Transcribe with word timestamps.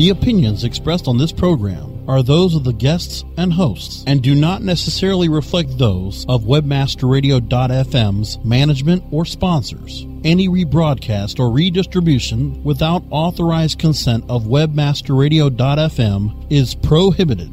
The 0.00 0.08
opinions 0.08 0.64
expressed 0.64 1.06
on 1.08 1.18
this 1.18 1.30
program 1.30 2.08
are 2.08 2.22
those 2.22 2.54
of 2.54 2.64
the 2.64 2.72
guests 2.72 3.22
and 3.36 3.52
hosts 3.52 4.02
and 4.06 4.22
do 4.22 4.34
not 4.34 4.62
necessarily 4.62 5.28
reflect 5.28 5.76
those 5.76 6.24
of 6.26 6.44
webmasterradio.fm's 6.44 8.38
management 8.42 9.04
or 9.10 9.26
sponsors. 9.26 10.06
Any 10.24 10.48
rebroadcast 10.48 11.38
or 11.38 11.52
redistribution 11.52 12.64
without 12.64 13.02
authorized 13.10 13.78
consent 13.78 14.24
of 14.30 14.44
webmasterradio.fm 14.44 16.46
is 16.50 16.74
prohibited. 16.74 17.50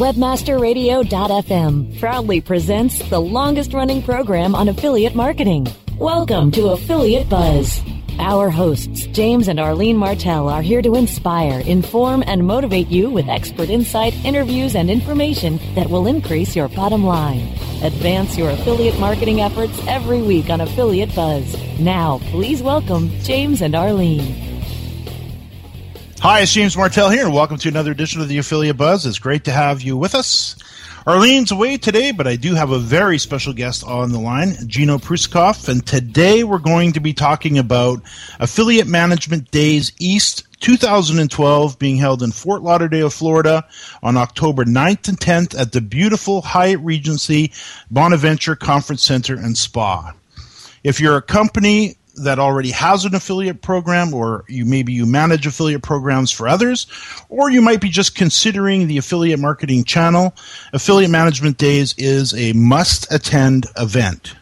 Webmasterradio.fm 0.00 2.00
proudly 2.00 2.40
presents 2.40 2.98
the 3.10 3.20
longest 3.20 3.72
running 3.72 4.02
program 4.02 4.56
on 4.56 4.68
affiliate 4.68 5.14
marketing. 5.14 5.68
Welcome 6.00 6.50
to 6.50 6.70
Affiliate 6.70 7.28
Buzz. 7.28 7.80
Our 8.18 8.48
hosts, 8.48 9.06
James 9.06 9.46
and 9.46 9.60
Arlene 9.60 9.96
Martell, 9.96 10.48
are 10.48 10.62
here 10.62 10.80
to 10.80 10.94
inspire, 10.94 11.60
inform, 11.60 12.24
and 12.26 12.46
motivate 12.46 12.88
you 12.88 13.10
with 13.10 13.28
expert 13.28 13.68
insight, 13.68 14.14
interviews, 14.24 14.74
and 14.74 14.90
information 14.90 15.60
that 15.74 15.90
will 15.90 16.06
increase 16.06 16.56
your 16.56 16.68
bottom 16.68 17.04
line. 17.04 17.42
Advance 17.82 18.38
your 18.38 18.50
affiliate 18.50 18.98
marketing 18.98 19.42
efforts 19.42 19.78
every 19.86 20.22
week 20.22 20.48
on 20.48 20.62
Affiliate 20.62 21.14
Buzz. 21.14 21.56
Now, 21.78 22.18
please 22.30 22.62
welcome 22.62 23.10
James 23.20 23.60
and 23.60 23.74
Arlene. 23.74 24.34
Hi, 26.20 26.40
it's 26.40 26.52
James 26.52 26.76
Martell 26.76 27.10
here, 27.10 27.26
and 27.26 27.34
welcome 27.34 27.58
to 27.58 27.68
another 27.68 27.90
edition 27.90 28.22
of 28.22 28.28
the 28.28 28.38
Affiliate 28.38 28.78
Buzz. 28.78 29.04
It's 29.04 29.18
great 29.18 29.44
to 29.44 29.52
have 29.52 29.82
you 29.82 29.94
with 29.96 30.14
us. 30.14 30.56
Arlene's 31.06 31.52
away 31.52 31.76
today, 31.76 32.10
but 32.10 32.26
I 32.26 32.34
do 32.34 32.56
have 32.56 32.72
a 32.72 32.80
very 32.80 33.16
special 33.18 33.52
guest 33.52 33.84
on 33.84 34.10
the 34.10 34.18
line, 34.18 34.56
Gino 34.66 34.98
Prussakov, 34.98 35.68
and 35.68 35.86
today 35.86 36.42
we're 36.42 36.58
going 36.58 36.94
to 36.94 37.00
be 37.00 37.12
talking 37.12 37.58
about 37.58 38.02
Affiliate 38.40 38.88
Management 38.88 39.52
Days 39.52 39.92
East 40.00 40.48
2012 40.62 41.78
being 41.78 41.96
held 41.96 42.24
in 42.24 42.32
Fort 42.32 42.62
Lauderdale, 42.62 43.08
Florida 43.08 43.64
on 44.02 44.16
October 44.16 44.64
9th 44.64 45.06
and 45.06 45.20
10th 45.20 45.56
at 45.56 45.70
the 45.70 45.80
beautiful 45.80 46.42
Hyatt 46.42 46.80
Regency 46.80 47.52
Bonaventure 47.88 48.56
Conference 48.56 49.04
Center 49.04 49.36
and 49.36 49.56
Spa. 49.56 50.12
If 50.82 50.98
you're 50.98 51.18
a 51.18 51.22
company 51.22 51.98
that 52.16 52.38
already 52.38 52.70
has 52.70 53.04
an 53.04 53.14
affiliate 53.14 53.62
program 53.62 54.12
or 54.14 54.44
you 54.48 54.64
maybe 54.64 54.92
you 54.92 55.06
manage 55.06 55.46
affiliate 55.46 55.82
programs 55.82 56.30
for 56.30 56.48
others 56.48 56.86
or 57.28 57.50
you 57.50 57.60
might 57.60 57.80
be 57.80 57.88
just 57.88 58.14
considering 58.14 58.86
the 58.86 58.98
affiliate 58.98 59.38
marketing 59.38 59.84
channel 59.84 60.34
affiliate 60.72 61.10
management 61.10 61.58
days 61.58 61.94
is 61.98 62.34
a 62.34 62.52
must 62.54 63.12
attend 63.12 63.66
event 63.76 64.34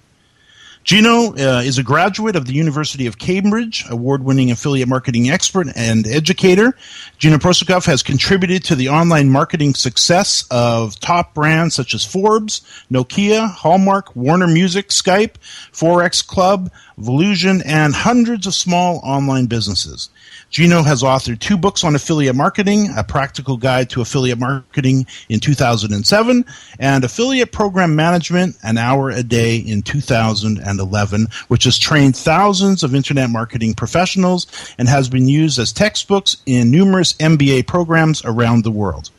Gino 0.85 1.33
uh, 1.33 1.63
is 1.65 1.79
a 1.79 1.83
graduate 1.83 2.37
of 2.37 2.45
the 2.45 2.53
University 2.53 3.07
of 3.07 3.17
Cambridge, 3.17 3.87
award 3.89 4.23
winning 4.23 4.51
affiliate 4.51 4.87
marketing 4.87 5.31
expert 5.31 5.67
and 5.75 6.07
educator. 6.07 6.77
Gino 7.17 7.39
Prussakov 7.39 7.87
has 7.87 8.03
contributed 8.03 8.65
to 8.65 8.75
the 8.75 8.91
online 8.91 9.31
marketing 9.31 9.73
success 9.73 10.45
of 10.51 11.01
top 11.01 11.33
brands 11.33 11.75
such 11.75 11.95
as 11.95 12.05
Forbes, 12.05 12.61
Nokia, 12.93 13.49
Hallmark, 13.49 14.15
Warner 14.15 14.47
Music, 14.47 14.89
Skype, 14.89 15.37
Forex 15.73 16.25
Club, 16.25 16.71
Volusion, 16.99 17.63
and 17.65 17.95
hundreds 17.95 18.47
of 18.47 18.55
small 18.55 19.01
online 19.03 19.47
businesses. 19.47 20.11
Gino 20.51 20.83
has 20.83 21.03
authored 21.03 21.41
two 21.41 21.57
books 21.57 21.83
on 21.83 21.97
affiliate 21.97 22.37
marketing, 22.37 22.89
A 22.97 23.03
Practical 23.03 23.57
Guide 23.57 23.91
to 23.91 24.01
Affiliate 24.01 24.39
Marketing 24.39 25.07
in 25.29 25.41
2007, 25.41 26.45
and 26.79 27.05
Affiliate 27.05 27.51
Program 27.51 27.97
Management, 27.97 28.57
An 28.63 28.79
Hour 28.79 29.11
a 29.11 29.25
Day 29.25 29.57
in 29.57 29.83
2011, 29.83 31.27
which 31.49 31.65
has 31.65 31.79
trained 31.79 32.17
thousands 32.17 32.85
of 32.85 32.95
internet 32.95 33.31
marketing 33.31 33.75
professionals 33.75 34.47
and 34.79 34.89
has 34.89 35.09
been 35.09 35.27
used 35.27 35.59
as 35.59 35.73
textbooks 35.73 36.37
in 36.47 36.71
numerous 36.71 37.15
MBA 37.15 37.67
programs 37.67 38.25
around 38.25 38.63
the 38.63 38.71
world. 38.71 39.11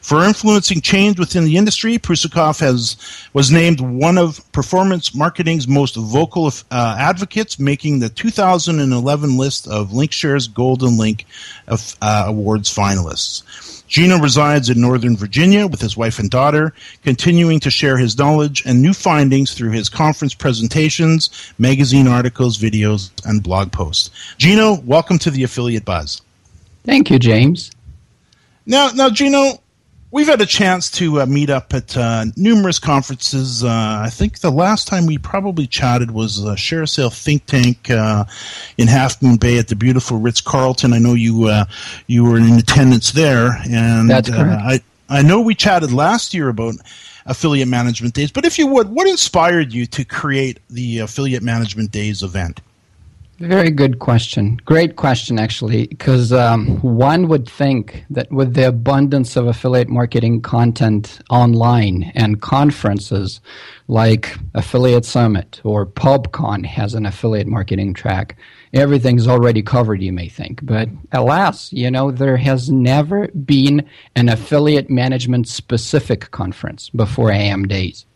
For 0.00 0.24
influencing 0.24 0.80
change 0.80 1.18
within 1.18 1.44
the 1.44 1.56
industry, 1.56 1.98
Prussakov 1.98 2.60
has 2.60 2.96
was 3.32 3.50
named 3.50 3.80
one 3.80 4.18
of 4.18 4.40
performance 4.52 5.14
marketing's 5.14 5.68
most 5.68 5.96
vocal 5.96 6.46
uh, 6.70 6.96
advocates, 6.98 7.58
making 7.58 7.98
the 7.98 8.08
2011 8.08 9.36
list 9.36 9.68
of 9.68 9.90
Linkshare's 9.90 10.48
Golden 10.48 10.96
Link 10.96 11.26
of, 11.68 11.96
uh, 12.00 12.24
Awards 12.26 12.74
finalists. 12.74 13.42
Gino 13.92 14.18
resides 14.18 14.70
in 14.70 14.80
Northern 14.80 15.18
Virginia 15.18 15.66
with 15.66 15.82
his 15.82 15.98
wife 15.98 16.18
and 16.18 16.30
daughter, 16.30 16.72
continuing 17.04 17.60
to 17.60 17.70
share 17.70 17.98
his 17.98 18.16
knowledge 18.16 18.62
and 18.64 18.80
new 18.80 18.94
findings 18.94 19.52
through 19.52 19.72
his 19.72 19.90
conference 19.90 20.32
presentations, 20.32 21.52
magazine 21.58 22.08
articles, 22.08 22.56
videos, 22.56 23.10
and 23.26 23.42
blog 23.42 23.70
posts. 23.70 24.10
Gino, 24.38 24.80
welcome 24.80 25.18
to 25.18 25.30
the 25.30 25.42
Affiliate 25.42 25.84
Buzz. 25.84 26.22
Thank 26.84 27.10
you, 27.10 27.18
James. 27.18 27.70
Now, 28.64 28.88
now, 28.94 29.10
Gino, 29.10 29.60
We've 30.12 30.26
had 30.26 30.42
a 30.42 30.46
chance 30.46 30.90
to 30.92 31.22
uh, 31.22 31.26
meet 31.26 31.48
up 31.48 31.72
at 31.72 31.96
uh, 31.96 32.26
numerous 32.36 32.78
conferences. 32.78 33.64
Uh, 33.64 34.02
I 34.04 34.10
think 34.10 34.40
the 34.40 34.50
last 34.50 34.86
time 34.86 35.06
we 35.06 35.16
probably 35.16 35.66
chatted 35.66 36.10
was 36.10 36.44
uh, 36.44 36.54
ShareASale 36.54 37.10
Think 37.10 37.46
Tank 37.46 37.88
uh, 37.88 38.26
in 38.76 38.88
Half 38.88 39.22
Moon 39.22 39.36
Bay 39.36 39.56
at 39.56 39.68
the 39.68 39.74
beautiful 39.74 40.18
Ritz 40.18 40.42
Carlton. 40.42 40.92
I 40.92 40.98
know 40.98 41.14
you 41.14 41.46
uh, 41.46 41.64
you 42.08 42.24
were 42.24 42.36
in 42.36 42.52
attendance 42.58 43.12
there, 43.12 43.58
and 43.66 44.10
That's 44.10 44.28
correct. 44.28 44.62
I 44.62 44.80
I 45.08 45.22
know 45.22 45.40
we 45.40 45.54
chatted 45.54 45.92
last 45.92 46.34
year 46.34 46.50
about 46.50 46.74
affiliate 47.24 47.68
management 47.68 48.12
days. 48.12 48.30
But 48.30 48.44
if 48.44 48.58
you 48.58 48.66
would, 48.66 48.90
what 48.90 49.08
inspired 49.08 49.72
you 49.72 49.86
to 49.86 50.04
create 50.04 50.60
the 50.68 50.98
affiliate 50.98 51.42
management 51.42 51.90
days 51.90 52.22
event? 52.22 52.60
Very 53.42 53.72
good 53.72 53.98
question. 53.98 54.60
Great 54.64 54.94
question, 54.94 55.36
actually, 55.36 55.88
because 55.88 56.32
um, 56.32 56.80
one 56.80 57.26
would 57.26 57.48
think 57.48 58.04
that 58.08 58.30
with 58.30 58.54
the 58.54 58.68
abundance 58.68 59.34
of 59.34 59.48
affiliate 59.48 59.88
marketing 59.88 60.42
content 60.42 61.20
online 61.28 62.12
and 62.14 62.40
conferences 62.40 63.40
like 63.88 64.36
Affiliate 64.54 65.04
Summit 65.04 65.60
or 65.64 65.84
PubCon 65.84 66.64
has 66.64 66.94
an 66.94 67.04
affiliate 67.04 67.48
marketing 67.48 67.94
track, 67.94 68.36
everything's 68.74 69.26
already 69.26 69.60
covered, 69.60 70.00
you 70.00 70.12
may 70.12 70.28
think. 70.28 70.64
But 70.64 70.88
alas, 71.10 71.72
you 71.72 71.90
know, 71.90 72.12
there 72.12 72.36
has 72.36 72.70
never 72.70 73.26
been 73.26 73.84
an 74.14 74.28
affiliate 74.28 74.88
management 74.88 75.48
specific 75.48 76.30
conference 76.30 76.90
before 76.90 77.32
AM 77.32 77.66
Days. 77.66 78.06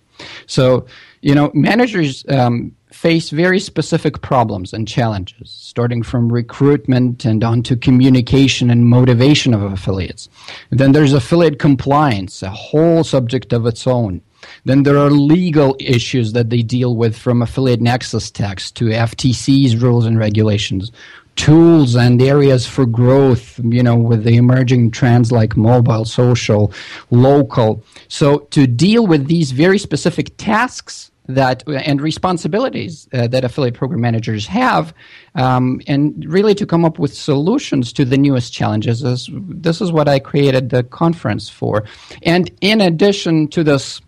So, 0.46 0.86
you 1.22 1.34
know, 1.34 1.50
managers 1.54 2.24
um, 2.28 2.74
face 2.92 3.30
very 3.30 3.60
specific 3.60 4.22
problems 4.22 4.72
and 4.72 4.88
challenges, 4.88 5.50
starting 5.50 6.02
from 6.02 6.32
recruitment 6.32 7.24
and 7.24 7.44
on 7.44 7.62
to 7.62 7.76
communication 7.76 8.70
and 8.70 8.86
motivation 8.86 9.52
of 9.52 9.62
affiliates. 9.62 10.28
Then 10.70 10.92
there's 10.92 11.12
affiliate 11.12 11.58
compliance, 11.58 12.42
a 12.42 12.50
whole 12.50 13.04
subject 13.04 13.52
of 13.52 13.66
its 13.66 13.86
own. 13.86 14.22
Then 14.64 14.84
there 14.84 14.98
are 14.98 15.10
legal 15.10 15.76
issues 15.80 16.32
that 16.32 16.50
they 16.50 16.62
deal 16.62 16.96
with 16.96 17.16
from 17.18 17.42
affiliate 17.42 17.80
nexus 17.80 18.30
tax 18.30 18.70
to 18.72 18.86
FTC's 18.86 19.76
rules 19.76 20.06
and 20.06 20.18
regulations, 20.18 20.92
tools 21.34 21.96
and 21.96 22.20
areas 22.22 22.66
for 22.66 22.86
growth, 22.86 23.60
you 23.62 23.82
know, 23.82 23.96
with 23.96 24.24
the 24.24 24.36
emerging 24.36 24.90
trends 24.90 25.30
like 25.30 25.56
mobile, 25.56 26.04
social, 26.04 26.72
local. 27.10 27.82
So 28.08 28.38
to 28.50 28.66
deal 28.66 29.06
with 29.06 29.26
these 29.26 29.50
very 29.50 29.78
specific 29.78 30.36
tasks 30.36 31.10
that 31.28 31.62
and 31.66 32.00
responsibilities 32.00 33.08
uh, 33.12 33.26
that 33.28 33.44
affiliate 33.44 33.74
program 33.74 34.00
managers 34.00 34.46
have, 34.46 34.94
um, 35.34 35.80
and 35.86 36.24
really 36.26 36.54
to 36.54 36.66
come 36.66 36.84
up 36.84 36.98
with 36.98 37.14
solutions 37.14 37.92
to 37.94 38.04
the 38.04 38.16
newest 38.16 38.52
challenges. 38.52 39.02
Is, 39.02 39.28
this 39.32 39.80
is 39.80 39.92
what 39.92 40.08
I 40.08 40.18
created 40.18 40.70
the 40.70 40.82
conference 40.82 41.48
for. 41.48 41.84
And 42.22 42.50
in 42.60 42.80
addition 42.80 43.48
to 43.48 43.64
this 43.64 44.00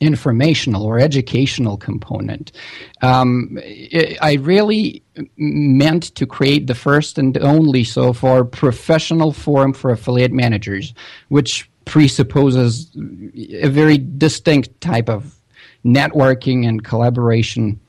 informational 0.00 0.84
or 0.84 0.98
educational 0.98 1.76
component. 1.76 2.52
Um, 3.00 3.58
it, 3.62 4.18
I 4.20 4.34
really 4.34 5.02
meant 5.36 6.14
to 6.16 6.26
create 6.26 6.66
the 6.66 6.74
first 6.74 7.18
and 7.18 7.36
only 7.38 7.84
so 7.84 8.12
far 8.12 8.44
professional 8.44 9.32
forum 9.32 9.72
for 9.72 9.90
affiliate 9.90 10.32
managers, 10.32 10.92
which 11.28 11.70
presupposes 11.86 12.90
a 12.94 13.68
very 13.68 13.96
distinct 13.96 14.80
type 14.80 15.08
of 15.08 15.35
networking 15.86 16.66
and 16.66 16.84
collaboration. 16.84 17.80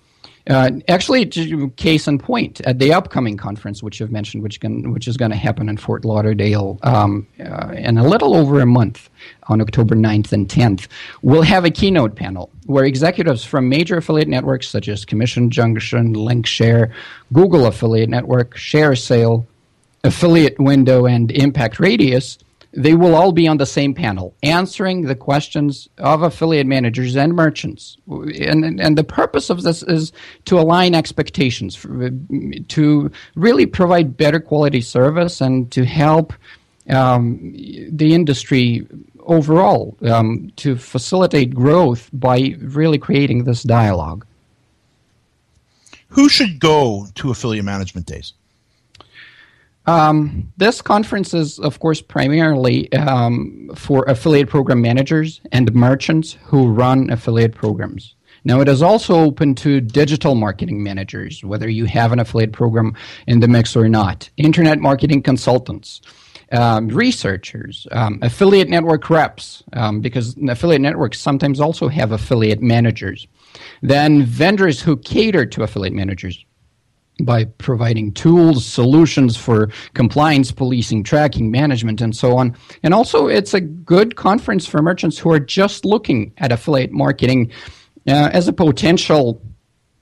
Uh, 0.50 0.72
actually, 0.88 1.26
case 1.26 2.08
in 2.08 2.18
point, 2.18 2.62
at 2.62 2.80
the 2.80 2.94
upcoming 2.94 3.36
conference, 3.36 3.84
which 3.84 4.00
you've 4.00 4.14
mentioned, 4.14 4.42
which 4.42 4.62
can, 4.62 4.94
which 4.94 5.06
is 5.06 5.18
going 5.18 5.32
to 5.32 5.36
happen 5.36 5.68
in 5.68 5.76
Fort 5.76 6.06
Lauderdale 6.06 6.80
um, 6.84 7.28
uh, 7.44 7.74
in 7.76 7.98
a 7.98 8.08
little 8.08 8.34
over 8.34 8.62
a 8.62 8.66
month, 8.66 9.10
on 9.50 9.60
October 9.60 9.96
9th 9.96 10.32
and 10.32 10.48
10th, 10.48 10.88
we'll 11.22 11.42
have 11.42 11.66
a 11.66 11.70
keynote 11.70 12.16
panel 12.16 12.50
where 12.66 12.86
executives 12.86 13.44
from 13.44 13.68
major 13.68 13.98
affiliate 13.98 14.28
networks 14.30 14.70
such 14.70 14.88
as 14.88 15.04
Commission 15.04 15.50
Junction, 15.50 16.14
Linkshare, 16.14 16.94
Google 17.34 17.66
Affiliate 17.66 18.10
Network, 18.10 18.56
ShareSale, 18.56 19.46
Affiliate 20.04 20.58
Window, 20.60 21.06
and 21.06 21.32
Impact 21.32 21.80
Radius 21.80 22.38
they 22.77 22.94
will 22.94 23.15
all 23.15 23.31
be 23.31 23.47
on 23.47 23.57
the 23.57 23.65
same 23.65 23.95
panel 23.95 24.35
answering 24.44 25.01
the 25.01 25.15
questions 25.15 25.89
of 25.97 26.21
affiliate 26.21 26.68
managers 26.68 27.15
and 27.18 27.33
merchants. 27.33 27.97
And, 28.07 28.79
and 28.79 28.95
the 28.95 29.03
purpose 29.03 29.50
of 29.50 29.63
this 29.63 29.81
is 29.81 30.12
to 30.45 30.59
align 30.59 30.94
expectations, 30.94 31.75
for, 31.75 32.12
to 32.68 33.12
really 33.35 33.65
provide 33.65 34.15
better 34.15 34.39
quality 34.39 34.81
service 34.81 35.41
and 35.41 35.71
to 35.71 35.85
help 35.85 36.33
um, 36.88 37.51
the 37.91 38.13
industry 38.13 38.88
overall 39.21 39.97
um, 40.03 40.51
to 40.57 40.75
facilitate 40.75 41.56
growth 41.56 42.12
by 42.13 42.56
really 42.59 43.00
creating 43.00 43.44
this 43.44 43.63
dialogue. 43.63 44.24
Who 46.09 46.29
should 46.29 46.59
go 46.59 47.07
to 47.15 47.31
affiliate 47.31 47.65
management 47.65 48.06
days? 48.06 48.33
Um, 49.88 50.51
this 50.57 50.81
conference 50.81 51.34
is, 51.34 51.60
of 51.60 51.80
course, 51.80 52.01
primarily 52.01 52.92
um, 52.94 53.72
for 53.74 54.04
affiliate 54.06 54.50
program 54.50 54.81
managers 54.81 55.39
and 55.54 55.74
merchants 55.74 56.38
who 56.44 56.68
run 56.68 57.10
affiliate 57.10 57.56
programs. 57.56 58.16
Now, 58.44 58.60
it 58.62 58.68
is 58.68 58.81
also 58.81 59.16
open 59.16 59.56
to 59.56 59.81
digital 59.81 60.36
marketing 60.36 60.84
managers, 60.84 61.44
whether 61.44 61.69
you 61.69 61.86
have 61.86 62.12
an 62.12 62.19
affiliate 62.19 62.51
program 62.54 62.95
in 63.28 63.39
the 63.39 63.48
mix 63.48 63.75
or 63.75 63.89
not, 63.89 64.30
internet 64.38 64.80
marketing 64.80 65.22
consultants, 65.22 66.01
um, 66.51 66.88
researchers, 66.89 67.88
um, 67.92 68.19
affiliate 68.22 68.69
network 68.69 69.10
reps, 69.10 69.63
um, 69.74 70.01
because 70.01 70.36
affiliate 70.48 70.81
networks 70.81 71.19
sometimes 71.19 71.60
also 71.60 71.88
have 71.88 72.12
affiliate 72.12 72.62
managers, 72.62 73.28
then 73.81 74.24
vendors 74.24 74.81
who 74.81 74.98
cater 74.98 75.45
to 75.45 75.63
affiliate 75.63 75.94
managers, 75.94 76.45
by 77.22 77.46
providing 77.46 78.14
tools, 78.14 78.66
solutions 78.66 79.36
for 79.36 79.69
compliance, 79.94 80.52
policing, 80.52 81.04
tracking, 81.04 81.52
management, 81.52 82.02
and 82.02 82.16
so 82.16 82.38
on. 82.38 82.56
And 82.84 82.94
also, 82.94 83.28
it's 83.28 83.54
a 83.54 83.62
good 83.62 84.16
conference 84.16 84.66
for 84.66 84.81
merchants 84.81 85.18
who 85.18 85.31
are 85.31 85.40
just 85.40 85.86
looking 85.86 86.34
at 86.38 86.52
affiliate 86.52 86.92
marketing 86.92 87.52
uh, 88.08 88.30
as 88.31 88.48
a 88.48 88.54
potential 88.54 89.42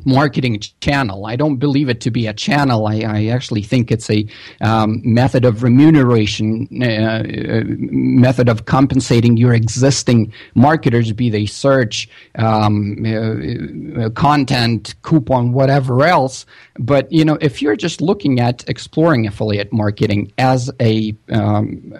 marketing 0.05 0.59
channel. 0.81 1.25
I 1.25 1.35
don't 1.35 1.57
believe 1.57 1.89
it 1.89 2.01
to 2.01 2.11
be 2.11 2.27
a 2.27 2.33
channel. 2.33 2.87
I, 2.87 2.99
I 2.99 3.25
actually 3.27 3.63
think 3.63 3.91
it's 3.91 4.09
a 4.09 4.25
um, 4.61 5.01
method 5.03 5.45
of 5.45 5.63
remuneration, 5.63 6.67
uh, 6.81 6.85
uh, 6.85 7.63
method 7.65 8.47
of 8.47 8.65
compensating 8.65 9.37
your 9.37 9.53
existing 9.53 10.31
marketers, 10.53 11.11
be 11.11 11.29
they 11.29 11.45
search, 11.45 12.07
um, 12.35 13.03
uh, 13.05 14.05
uh, 14.05 14.09
content, 14.11 14.95
coupon, 15.01 15.51
whatever 15.51 16.05
else. 16.05 16.45
But 16.77 17.11
you 17.11 17.25
know, 17.25 17.37
if 17.41 17.61
you're 17.61 17.75
just 17.75 18.01
looking 18.01 18.39
at 18.39 18.63
exploring 18.67 19.27
affiliate 19.27 19.73
marketing 19.73 20.31
as 20.37 20.71
a 20.79 21.15
um, 21.31 21.93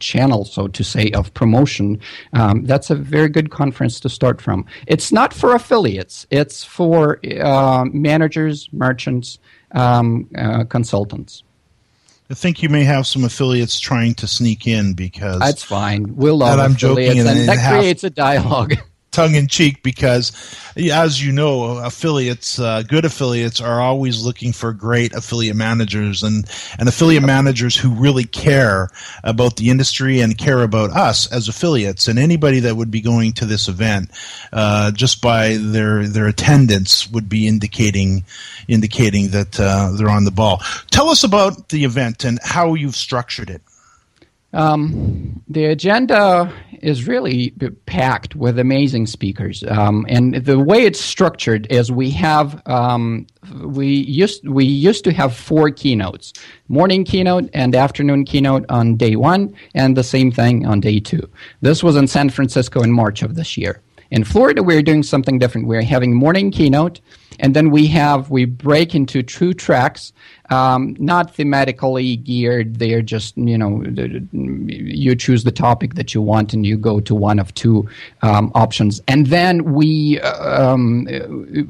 channel, 0.00 0.44
so 0.44 0.68
to 0.68 0.84
say, 0.84 1.10
of 1.10 1.32
promotion, 1.34 2.00
um, 2.32 2.64
that's 2.64 2.90
a 2.90 2.94
very 2.94 3.28
good 3.28 3.50
conference 3.50 4.00
to 4.00 4.08
start 4.08 4.40
from. 4.40 4.64
It's 4.86 5.12
not 5.12 5.32
for 5.32 5.54
affiliates, 5.54 6.26
it's 6.30 6.64
for 6.64 7.20
uh, 7.40 7.84
managers, 7.92 8.68
merchants, 8.72 9.38
um, 9.72 10.28
uh, 10.36 10.64
consultants. 10.64 11.42
I 12.30 12.34
think 12.34 12.62
you 12.62 12.70
may 12.70 12.84
have 12.84 13.06
some 13.06 13.24
affiliates 13.24 13.78
trying 13.78 14.14
to 14.14 14.26
sneak 14.26 14.66
in 14.66 14.94
because 14.94 15.40
that's 15.40 15.62
fine. 15.62 16.16
We'll 16.16 16.38
love 16.38 16.58
I'm 16.58 16.76
joking 16.76 17.18
and, 17.18 17.28
and 17.28 17.48
that 17.48 17.70
creates 17.70 18.04
a 18.04 18.10
dialogue. 18.10 18.74
tongue 19.12 19.34
in 19.34 19.46
cheek 19.46 19.82
because, 19.82 20.32
as 20.76 21.24
you 21.24 21.32
know, 21.32 21.78
affiliates, 21.78 22.58
uh, 22.58 22.82
good 22.82 23.04
affiliates, 23.04 23.60
are 23.60 23.80
always 23.80 24.22
looking 24.22 24.52
for 24.52 24.72
great 24.72 25.12
affiliate 25.12 25.56
managers 25.56 26.22
and 26.22 26.48
and 26.78 26.88
affiliate 26.88 27.22
managers 27.22 27.76
who 27.76 27.90
really 27.90 28.24
care 28.24 28.88
about 29.22 29.56
the 29.56 29.70
industry 29.70 30.20
and 30.20 30.36
care 30.38 30.62
about 30.62 30.90
us 30.90 31.30
as 31.30 31.48
affiliates. 31.48 32.08
And 32.08 32.18
anybody 32.18 32.60
that 32.60 32.76
would 32.76 32.90
be 32.90 33.00
going 33.00 33.34
to 33.34 33.46
this 33.46 33.68
event, 33.68 34.10
uh, 34.52 34.90
just 34.90 35.22
by 35.22 35.56
their 35.58 36.08
their 36.08 36.26
attendance, 36.26 37.08
would 37.10 37.28
be 37.28 37.46
indicating 37.46 38.24
indicating 38.66 39.30
that 39.30 39.60
uh, 39.60 39.92
they're 39.96 40.10
on 40.10 40.24
the 40.24 40.30
ball. 40.30 40.62
Tell 40.90 41.08
us 41.08 41.24
about 41.24 41.68
the 41.68 41.84
event 41.84 42.24
and 42.24 42.38
how 42.42 42.74
you've 42.74 42.96
structured 42.96 43.50
it. 43.50 43.62
Um, 44.52 45.42
the 45.48 45.66
agenda 45.66 46.52
is 46.82 47.06
really 47.06 47.50
packed 47.86 48.34
with 48.34 48.58
amazing 48.58 49.06
speakers, 49.06 49.64
um, 49.68 50.04
and 50.08 50.34
the 50.34 50.58
way 50.58 50.84
it's 50.84 51.00
structured 51.00 51.66
is 51.70 51.90
we 51.90 52.10
have 52.10 52.60
um, 52.66 53.26
we 53.64 53.86
used 53.86 54.46
we 54.46 54.64
used 54.64 55.04
to 55.04 55.12
have 55.12 55.34
four 55.34 55.70
keynotes: 55.70 56.32
morning 56.68 57.04
keynote 57.04 57.48
and 57.54 57.74
afternoon 57.74 58.24
keynote 58.24 58.66
on 58.68 58.96
day 58.96 59.16
one, 59.16 59.54
and 59.74 59.96
the 59.96 60.04
same 60.04 60.30
thing 60.30 60.66
on 60.66 60.80
day 60.80 61.00
two. 61.00 61.28
This 61.60 61.82
was 61.82 61.96
in 61.96 62.06
San 62.06 62.28
Francisco 62.28 62.82
in 62.82 62.92
March 62.92 63.22
of 63.22 63.36
this 63.36 63.56
year. 63.56 63.80
In 64.10 64.24
Florida, 64.24 64.62
we're 64.62 64.82
doing 64.82 65.02
something 65.02 65.38
different. 65.38 65.66
We're 65.66 65.82
having 65.82 66.14
morning 66.14 66.50
keynote, 66.50 67.00
and 67.40 67.54
then 67.54 67.70
we 67.70 67.86
have 67.88 68.30
we 68.30 68.44
break 68.44 68.94
into 68.94 69.22
two 69.22 69.54
tracks 69.54 70.12
um, 70.52 70.96
not 70.98 71.34
thematically 71.34 72.22
geared. 72.22 72.76
They're 72.76 73.02
just 73.02 73.36
you 73.36 73.56
know 73.56 73.82
you 74.32 75.16
choose 75.16 75.44
the 75.44 75.50
topic 75.50 75.94
that 75.94 76.14
you 76.14 76.20
want 76.20 76.52
and 76.52 76.66
you 76.66 76.76
go 76.76 77.00
to 77.00 77.14
one 77.14 77.38
of 77.38 77.54
two 77.54 77.88
um, 78.20 78.52
options, 78.54 79.00
and 79.08 79.26
then 79.26 79.72
we 79.72 80.20
uh, 80.20 80.72
um, 80.72 81.06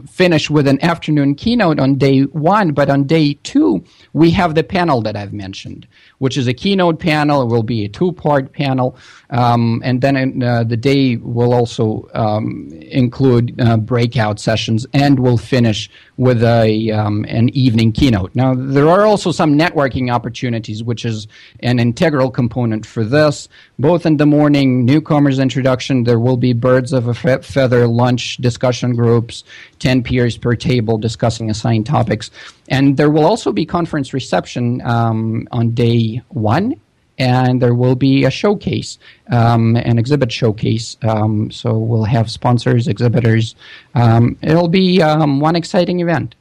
finish 0.09 0.51
with 0.51 0.67
an 0.67 0.83
afternoon 0.83 1.35
keynote 1.37 1.79
on 1.79 1.95
day 1.95 2.23
one. 2.23 2.73
But 2.73 2.91
on 2.91 3.05
day 3.05 3.35
two, 3.45 3.85
we 4.13 4.31
have 4.33 4.55
the 4.55 4.65
panel 4.65 5.01
that 5.03 5.17
I've 5.17 5.33
mentioned, 5.33 5.87
which 6.19 6.37
is 6.37 6.49
a 6.49 6.55
keynote 6.55 6.99
panel. 6.99 7.43
It 7.43 7.47
will 7.47 7.63
be 7.63 7.85
a 7.85 7.89
two-part 7.89 8.53
panel, 8.53 8.97
um, 9.31 9.81
and 9.85 10.01
then 10.01 10.43
uh, 10.43 10.65
the 10.65 10.77
day 10.77 11.17
will 11.17 11.55
also 11.55 12.09
um, 12.15 12.71
include 12.73 13.61
uh, 13.61 13.77
breakout 13.77 14.41
sessions, 14.41 14.87
and 14.93 15.21
we'll 15.21 15.39
finish 15.53 15.91
with 16.17 16.43
a 16.43 16.91
um, 16.93 17.27
an 17.29 17.51
evening 17.51 17.93
keynote. 17.93 18.35
Now 18.35 18.55
there 18.55 18.89
are 18.89 19.05
also 19.05 19.33
some 19.33 19.53
networking 19.65 20.11
opportunities, 20.11 20.83
which 20.83 21.05
is 21.05 21.29
an 21.61 21.79
integral 21.79 22.31
component 22.31 22.87
for 22.87 23.05
this. 23.05 23.51
Both 23.79 24.07
in 24.07 24.17
the 24.17 24.25
morning 24.25 24.87
newcomers 24.87 25.39
introduction, 25.39 26.05
there 26.05 26.19
will 26.19 26.39
be 26.39 26.55
birds 26.55 26.95
of 26.95 27.07
a 27.07 27.13
fe- 27.13 27.43
feather 27.43 27.87
lunch 27.87 28.39
discussion 28.39 28.97
groups, 28.97 29.45
10 29.81 30.03
peers 30.03 30.39
per 30.39 30.55
table 30.57 30.97
discussing 30.97 31.51
assigned 31.51 31.85
topics. 31.85 32.31
And 32.69 32.97
there 32.97 33.11
will 33.11 33.27
also 33.27 33.53
be 33.53 33.67
conference 33.67 34.15
reception 34.15 34.81
um, 34.87 35.47
on 35.53 35.75
day 35.75 36.23
one 36.29 36.81
and 37.23 37.63
there 37.63 37.75
will 37.75 37.95
be 37.95 38.25
a 38.25 38.31
showcase, 38.31 38.99
um, 39.31 39.77
an 39.77 39.97
exhibit 39.99 40.33
showcase. 40.33 40.97
Um, 41.03 41.51
so 41.53 41.79
we'll 41.79 42.05
have 42.05 42.29
sponsors, 42.31 42.89
exhibitors. 42.89 43.55
Um, 43.95 44.37
it'll 44.43 44.69
be 44.69 45.01
um, 45.01 45.39
one 45.39 45.55
exciting 45.55 46.01
event. 46.01 46.35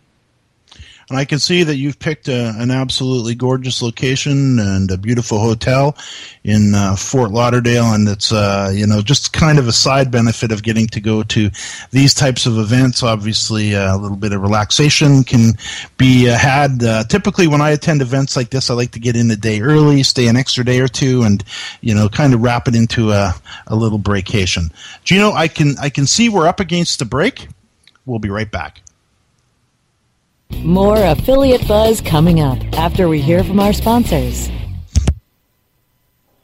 And 1.11 1.19
I 1.19 1.25
can 1.25 1.39
see 1.39 1.63
that 1.63 1.75
you've 1.75 1.99
picked 1.99 2.29
a, 2.29 2.53
an 2.57 2.71
absolutely 2.71 3.35
gorgeous 3.35 3.81
location 3.81 4.59
and 4.59 4.89
a 4.89 4.97
beautiful 4.97 5.39
hotel 5.39 5.97
in 6.45 6.73
uh, 6.73 6.95
Fort 6.95 7.31
Lauderdale, 7.31 7.91
and 7.93 8.07
it's 8.07 8.31
uh, 8.31 8.71
you 8.73 8.87
know 8.87 9.01
just 9.01 9.33
kind 9.33 9.59
of 9.59 9.67
a 9.67 9.73
side 9.73 10.09
benefit 10.09 10.53
of 10.53 10.63
getting 10.63 10.87
to 10.87 11.01
go 11.01 11.21
to 11.23 11.49
these 11.91 12.13
types 12.13 12.45
of 12.45 12.57
events. 12.57 13.03
Obviously, 13.03 13.75
uh, 13.75 13.93
a 13.93 13.97
little 13.97 14.15
bit 14.15 14.31
of 14.31 14.41
relaxation 14.41 15.25
can 15.25 15.51
be 15.97 16.29
uh, 16.29 16.37
had. 16.37 16.81
Uh, 16.81 17.03
typically, 17.03 17.45
when 17.45 17.59
I 17.59 17.71
attend 17.71 18.01
events 18.01 18.37
like 18.37 18.49
this, 18.49 18.69
I 18.69 18.73
like 18.73 18.91
to 18.91 18.99
get 19.01 19.17
in 19.17 19.29
a 19.31 19.35
day 19.35 19.59
early, 19.59 20.03
stay 20.03 20.27
an 20.27 20.37
extra 20.37 20.63
day 20.63 20.79
or 20.79 20.87
two, 20.87 21.23
and 21.23 21.43
you 21.81 21.93
know 21.93 22.07
kind 22.07 22.33
of 22.33 22.41
wrap 22.41 22.69
it 22.69 22.75
into 22.75 23.11
a, 23.11 23.35
a 23.67 23.75
little 23.75 23.99
breakation. 23.99 24.69
Gino, 25.03 25.31
I 25.33 25.49
can 25.49 25.75
I 25.77 25.89
can 25.89 26.07
see 26.07 26.29
we're 26.29 26.47
up 26.47 26.61
against 26.61 26.99
the 26.99 27.05
break. 27.05 27.49
We'll 28.05 28.19
be 28.19 28.29
right 28.29 28.49
back. 28.49 28.81
More 30.63 30.97
affiliate 30.97 31.67
buzz 31.67 32.01
coming 32.01 32.39
up 32.39 32.59
after 32.73 33.09
we 33.09 33.19
hear 33.19 33.43
from 33.43 33.59
our 33.59 33.73
sponsors. 33.73 34.49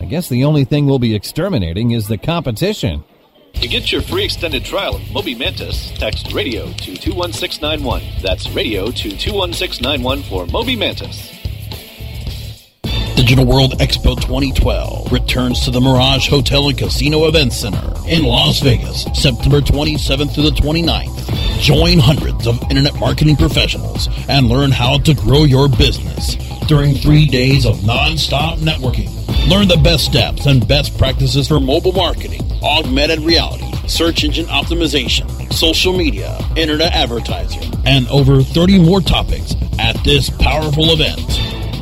I 0.00 0.04
guess 0.04 0.28
the 0.28 0.44
only 0.44 0.64
thing 0.64 0.86
we'll 0.86 0.98
be 0.98 1.14
exterminating 1.14 1.92
is 1.92 2.06
the 2.06 2.18
competition. 2.18 3.04
To 3.54 3.68
get 3.68 3.90
your 3.90 4.02
free 4.02 4.24
extended 4.24 4.64
trial 4.64 4.96
of 4.96 5.10
Moby 5.10 5.34
Mantis, 5.34 5.90
text 5.92 6.32
radio 6.32 6.66
to 6.66 6.96
21691. 6.96 8.02
That's 8.22 8.48
radio 8.50 8.90
to 8.90 9.16
21691 9.16 10.22
for 10.24 10.46
Moby 10.46 10.76
Mantis. 10.76 11.32
Digital 13.16 13.46
World 13.46 13.72
Expo 13.78 14.14
2012 14.14 15.10
returns 15.10 15.64
to 15.64 15.70
the 15.70 15.80
Mirage 15.80 16.28
Hotel 16.28 16.68
and 16.68 16.76
Casino 16.76 17.26
Event 17.26 17.52
Center 17.52 17.92
in 18.06 18.22
Las 18.22 18.60
Vegas, 18.60 19.04
September 19.14 19.60
27th 19.60 20.34
through 20.34 20.44
the 20.44 20.50
29th. 20.50 21.60
Join 21.60 21.98
hundreds 21.98 22.46
of 22.46 22.62
internet 22.64 22.94
marketing 23.00 23.36
professionals 23.36 24.08
and 24.28 24.48
learn 24.48 24.70
how 24.70 24.98
to 24.98 25.14
grow 25.14 25.44
your 25.44 25.68
business 25.68 26.36
during 26.66 26.94
three 26.94 27.26
days 27.26 27.64
of 27.64 27.84
non-stop 27.84 28.58
networking. 28.58 29.25
Learn 29.48 29.68
the 29.68 29.80
best 29.82 30.04
steps 30.04 30.46
and 30.46 30.66
best 30.66 30.98
practices 30.98 31.48
for 31.48 31.60
mobile 31.60 31.92
marketing, 31.92 32.42
augmented 32.62 33.20
reality, 33.20 33.70
search 33.86 34.24
engine 34.24 34.46
optimization, 34.46 35.52
social 35.52 35.96
media, 35.96 36.38
internet 36.56 36.92
advertising, 36.92 37.72
and 37.84 38.08
over 38.08 38.42
30 38.42 38.80
more 38.84 39.00
topics 39.00 39.54
at 39.78 39.96
this 40.04 40.30
powerful 40.30 40.90
event. 40.90 41.20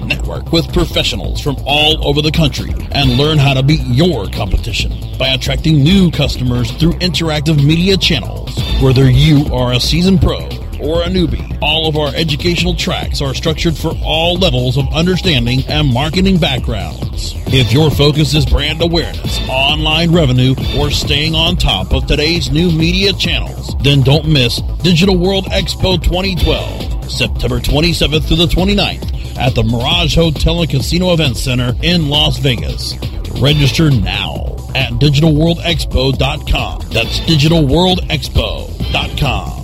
Network 0.06 0.52
with 0.52 0.70
professionals 0.74 1.40
from 1.40 1.56
all 1.66 2.06
over 2.06 2.20
the 2.20 2.30
country 2.30 2.70
and 2.92 3.16
learn 3.16 3.38
how 3.38 3.54
to 3.54 3.62
beat 3.62 3.80
your 3.86 4.28
competition 4.28 4.92
by 5.18 5.28
attracting 5.28 5.82
new 5.82 6.10
customers 6.10 6.70
through 6.72 6.92
interactive 6.94 7.64
media 7.64 7.96
channels. 7.96 8.54
Whether 8.82 9.10
you 9.10 9.46
are 9.54 9.72
a 9.72 9.80
seasoned 9.80 10.20
pro 10.20 10.48
or 10.80 11.02
a 11.02 11.06
newbie, 11.06 11.58
all 11.60 11.88
of 11.88 11.96
our 11.96 12.14
educational 12.14 12.74
tracks 12.74 13.20
are 13.20 13.34
structured 13.34 13.76
for 13.76 13.92
all 14.04 14.36
levels 14.36 14.76
of 14.76 14.92
understanding 14.92 15.60
and 15.68 15.92
marketing 15.92 16.38
backgrounds. 16.38 17.34
If 17.48 17.72
your 17.72 17.90
focus 17.90 18.34
is 18.34 18.46
brand 18.46 18.82
awareness, 18.82 19.40
online 19.48 20.12
revenue, 20.12 20.54
or 20.78 20.90
staying 20.90 21.34
on 21.34 21.56
top 21.56 21.92
of 21.92 22.06
today's 22.06 22.50
new 22.50 22.70
media 22.70 23.12
channels, 23.12 23.74
then 23.82 24.02
don't 24.02 24.26
miss 24.26 24.60
Digital 24.82 25.16
World 25.16 25.46
Expo 25.46 26.02
2012, 26.02 27.10
September 27.10 27.60
27th 27.60 28.28
to 28.28 28.36
the 28.36 28.46
29th 28.46 29.36
at 29.36 29.54
the 29.54 29.62
Mirage 29.62 30.16
Hotel 30.16 30.60
and 30.60 30.70
Casino 30.70 31.12
Event 31.12 31.36
Center 31.36 31.74
in 31.82 32.08
Las 32.08 32.38
Vegas. 32.38 32.94
Register 33.40 33.90
now 33.90 34.56
at 34.74 34.92
digitalworldexpo.com. 34.94 36.80
That's 36.90 37.20
digitalworldexpo.com. 37.20 39.63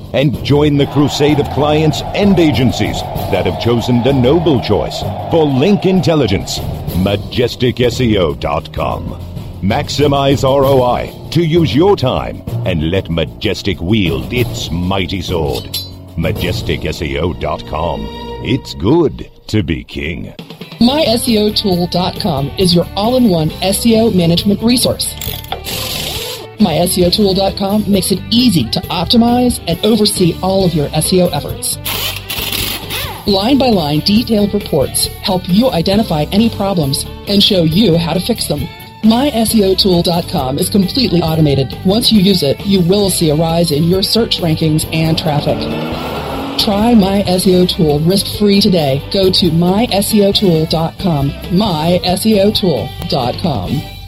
and 0.13 0.43
join 0.43 0.77
the 0.77 0.87
crusade 0.87 1.39
of 1.39 1.47
clients 1.51 2.01
and 2.15 2.39
agencies 2.39 3.01
that 3.31 3.45
have 3.45 3.61
chosen 3.61 4.01
the 4.03 4.13
noble 4.13 4.59
choice 4.61 5.01
for 5.31 5.45
link 5.45 5.85
intelligence. 5.85 6.59
MajesticSEO.com. 6.59 9.03
Maximize 9.61 10.43
ROI 10.43 11.29
to 11.31 11.43
use 11.43 11.75
your 11.75 11.95
time 11.95 12.41
and 12.65 12.89
let 12.89 13.09
Majestic 13.09 13.79
wield 13.79 14.33
its 14.33 14.71
mighty 14.71 15.21
sword. 15.21 15.63
MajesticSEO.com. 16.17 18.07
It's 18.43 18.73
good 18.73 19.29
to 19.47 19.63
be 19.63 19.83
king. 19.83 20.33
MySEOTool.com 20.79 22.47
is 22.57 22.73
your 22.73 22.87
all 22.95 23.15
in 23.15 23.29
one 23.29 23.49
SEO 23.49 24.15
management 24.15 24.63
resource. 24.63 25.13
MySEOTool.com 26.61 27.91
makes 27.91 28.11
it 28.11 28.21
easy 28.29 28.69
to 28.69 28.79
optimize 28.81 29.61
and 29.67 29.83
oversee 29.83 30.37
all 30.41 30.65
of 30.65 30.73
your 30.73 30.87
SEO 30.89 31.31
efforts. 31.33 31.77
Line 33.27 33.57
by 33.57 33.69
line, 33.69 33.99
detailed 33.99 34.53
reports 34.53 35.07
help 35.07 35.43
you 35.47 35.69
identify 35.71 36.23
any 36.31 36.49
problems 36.49 37.05
and 37.27 37.43
show 37.43 37.63
you 37.63 37.97
how 37.97 38.13
to 38.13 38.19
fix 38.19 38.47
them. 38.47 38.61
MySEOTool.com 39.03 40.59
is 40.59 40.69
completely 40.69 41.21
automated. 41.21 41.75
Once 41.85 42.11
you 42.11 42.21
use 42.21 42.43
it, 42.43 42.63
you 42.65 42.81
will 42.81 43.09
see 43.09 43.31
a 43.31 43.35
rise 43.35 43.71
in 43.71 43.85
your 43.85 44.03
search 44.03 44.39
rankings 44.39 44.85
and 44.93 45.17
traffic. 45.17 45.57
Try 46.59 46.93
My 46.93 47.23
SEO 47.23 47.67
Tool 47.67 47.99
risk-free 48.01 48.61
today. 48.61 49.01
Go 49.11 49.31
to 49.31 49.49
myseotool.com. 49.49 51.31
myseotool.com. 51.31 54.00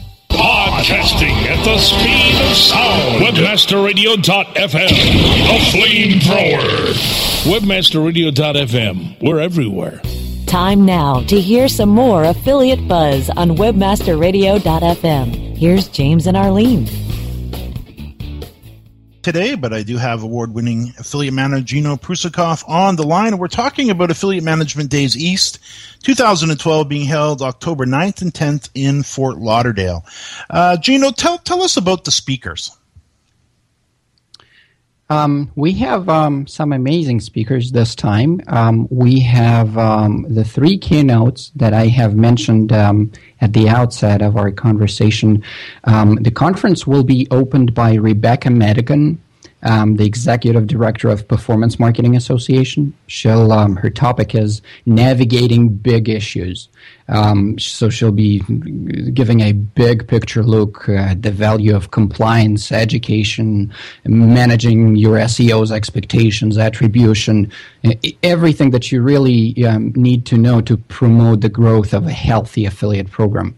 Podcasting 0.84 1.32
at 1.48 1.64
the 1.64 1.78
speed 1.78 2.36
of 2.42 2.52
sound. 2.54 3.24
Webmasterradio.fm. 3.24 4.92
The 5.48 5.58
flamethrower. 5.72 6.92
Webmasterradio.fm. 7.50 9.16
We're 9.22 9.40
everywhere. 9.40 10.02
Time 10.44 10.84
now 10.84 11.22
to 11.22 11.40
hear 11.40 11.68
some 11.68 11.88
more 11.88 12.24
affiliate 12.24 12.86
buzz 12.86 13.30
on 13.30 13.52
webmasterradio.fm. 13.52 15.56
Here's 15.56 15.88
James 15.88 16.26
and 16.26 16.36
Arlene. 16.36 16.86
Today, 19.24 19.54
but 19.54 19.72
I 19.72 19.82
do 19.84 19.96
have 19.96 20.22
award 20.22 20.52
winning 20.52 20.92
affiliate 20.98 21.32
manager 21.32 21.64
Gino 21.64 21.96
Prussakov 21.96 22.62
on 22.68 22.96
the 22.96 23.04
line. 23.04 23.38
We're 23.38 23.48
talking 23.48 23.88
about 23.88 24.10
Affiliate 24.10 24.44
Management 24.44 24.90
Days 24.90 25.16
East 25.16 25.60
2012 26.02 26.86
being 26.90 27.06
held 27.06 27.40
October 27.40 27.86
9th 27.86 28.20
and 28.20 28.34
10th 28.34 28.68
in 28.74 29.02
Fort 29.02 29.38
Lauderdale. 29.38 30.04
Uh, 30.50 30.76
Gino, 30.76 31.10
tell, 31.10 31.38
tell 31.38 31.62
us 31.62 31.78
about 31.78 32.04
the 32.04 32.10
speakers. 32.10 32.76
Um, 35.10 35.52
we 35.54 35.72
have 35.72 36.08
um, 36.08 36.46
some 36.46 36.72
amazing 36.72 37.20
speakers 37.20 37.72
this 37.72 37.94
time. 37.94 38.40
Um, 38.46 38.88
we 38.90 39.20
have 39.20 39.76
um, 39.76 40.24
the 40.28 40.44
three 40.44 40.78
keynotes 40.78 41.50
that 41.56 41.74
I 41.74 41.88
have 41.88 42.16
mentioned 42.16 42.72
um, 42.72 43.12
at 43.40 43.52
the 43.52 43.68
outset 43.68 44.22
of 44.22 44.36
our 44.36 44.50
conversation. 44.50 45.44
Um, 45.84 46.16
the 46.16 46.30
conference 46.30 46.86
will 46.86 47.04
be 47.04 47.28
opened 47.30 47.74
by 47.74 47.94
Rebecca 47.94 48.48
Madigan, 48.48 49.20
um, 49.62 49.96
the 49.96 50.06
executive 50.06 50.66
director 50.66 51.10
of 51.10 51.28
Performance 51.28 51.78
Marketing 51.78 52.16
Association. 52.16 52.94
She'll 53.06 53.52
um, 53.52 53.76
her 53.76 53.90
topic 53.90 54.34
is 54.34 54.62
navigating 54.86 55.68
big 55.68 56.08
issues. 56.08 56.68
Um, 57.08 57.58
so 57.58 57.90
she'll 57.90 58.12
be 58.12 58.40
giving 59.12 59.40
a 59.40 59.52
big 59.52 60.08
picture 60.08 60.42
look 60.42 60.88
at 60.88 61.22
the 61.22 61.30
value 61.30 61.76
of 61.76 61.90
compliance, 61.90 62.72
education, 62.72 63.72
managing 64.04 64.96
your 64.96 65.18
SEO's 65.18 65.70
expectations, 65.70 66.56
attribution, 66.56 67.52
everything 68.22 68.70
that 68.70 68.90
you 68.90 69.02
really 69.02 69.64
um, 69.66 69.92
need 69.94 70.24
to 70.26 70.38
know 70.38 70.60
to 70.62 70.76
promote 70.76 71.42
the 71.42 71.48
growth 71.48 71.92
of 71.92 72.06
a 72.06 72.12
healthy 72.12 72.64
affiliate 72.64 73.10
program. 73.10 73.54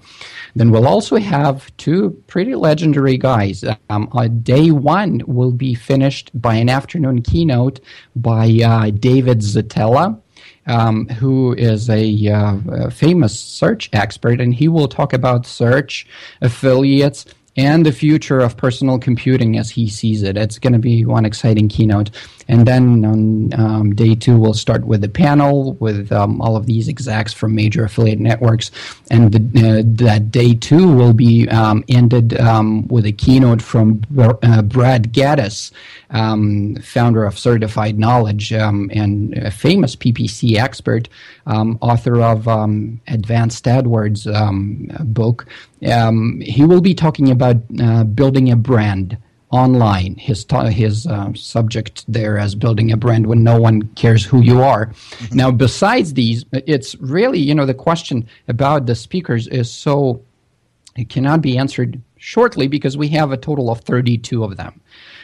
Then 0.56 0.70
we'll 0.70 0.88
also 0.88 1.16
have 1.16 1.74
two 1.76 2.10
pretty 2.26 2.54
legendary 2.54 3.18
guys. 3.18 3.62
Um, 3.90 4.08
uh, 4.12 4.28
day 4.28 4.70
one 4.70 5.22
will 5.26 5.52
be 5.52 5.74
finished 5.74 6.30
by 6.34 6.54
an 6.54 6.70
afternoon 6.70 7.20
keynote 7.20 7.78
by 8.16 8.46
uh, 8.64 8.90
David 8.90 9.40
Szetela. 9.40 10.18
Um, 10.68 11.06
who 11.08 11.54
is 11.54 11.88
a, 11.88 12.28
uh, 12.28 12.56
a 12.70 12.90
famous 12.90 13.38
search 13.38 13.88
expert, 13.92 14.40
and 14.40 14.52
he 14.52 14.66
will 14.66 14.88
talk 14.88 15.12
about 15.12 15.46
search, 15.46 16.08
affiliates, 16.42 17.24
and 17.56 17.86
the 17.86 17.92
future 17.92 18.40
of 18.40 18.56
personal 18.56 18.98
computing 18.98 19.58
as 19.58 19.70
he 19.70 19.88
sees 19.88 20.22
it. 20.22 20.36
It's 20.36 20.58
going 20.58 20.72
to 20.72 20.78
be 20.78 21.04
one 21.04 21.24
exciting 21.24 21.68
keynote. 21.68 22.10
And 22.48 22.66
then 22.66 23.04
on 23.04 23.60
um, 23.60 23.94
day 23.94 24.14
two, 24.14 24.38
we'll 24.38 24.54
start 24.54 24.86
with 24.86 25.00
the 25.00 25.08
panel 25.08 25.74
with 25.74 26.12
um, 26.12 26.40
all 26.40 26.56
of 26.56 26.66
these 26.66 26.88
execs 26.88 27.32
from 27.32 27.54
major 27.54 27.84
affiliate 27.84 28.20
networks. 28.20 28.70
And 29.10 29.32
the, 29.32 29.38
uh, 29.38 29.82
that 30.04 30.30
day 30.30 30.54
two 30.54 30.92
will 30.92 31.12
be 31.12 31.48
um, 31.48 31.84
ended 31.88 32.38
um, 32.40 32.86
with 32.88 33.04
a 33.06 33.12
keynote 33.12 33.62
from 33.62 34.02
uh, 34.18 34.62
Brad 34.62 35.12
Geddes, 35.12 35.72
um, 36.10 36.76
founder 36.76 37.24
of 37.24 37.38
Certified 37.38 37.98
Knowledge 37.98 38.52
um, 38.52 38.90
and 38.94 39.36
a 39.38 39.50
famous 39.50 39.96
PPC 39.96 40.56
expert, 40.56 41.08
author 41.46 42.20
of 42.20 42.46
Advanced 43.08 43.64
AdWords 43.64 44.26
book. 45.12 45.46
he 45.80 46.64
will 46.64 46.80
be 46.80 46.94
talking 46.94 47.30
about 47.30 47.56
uh, 47.80 48.04
building 48.04 48.52
a 48.52 48.56
brand 48.56 49.18
online. 49.56 50.14
His 50.16 50.46
his 50.68 51.06
uh, 51.06 51.32
subject 51.34 52.04
there 52.06 52.38
as 52.38 52.54
building 52.54 52.92
a 52.92 52.96
brand 52.96 53.26
when 53.26 53.42
no 53.42 53.60
one 53.60 53.82
cares 53.94 54.24
who 54.24 54.40
you 54.40 54.62
are. 54.62 54.86
Mm-hmm. 54.86 55.36
Now, 55.36 55.50
besides 55.50 56.14
these, 56.14 56.44
it's 56.52 56.94
really 56.96 57.38
you 57.38 57.54
know 57.54 57.66
the 57.66 57.74
question 57.74 58.28
about 58.48 58.86
the 58.86 58.94
speakers 58.94 59.48
is 59.48 59.70
so 59.70 60.22
it 60.96 61.08
cannot 61.08 61.42
be 61.42 61.58
answered 61.58 62.00
shortly 62.16 62.66
because 62.66 62.96
we 62.96 63.08
have 63.08 63.32
a 63.32 63.36
total 63.36 63.70
of 63.70 63.80
32 63.80 64.42
of 64.42 64.56
them. 64.56 64.80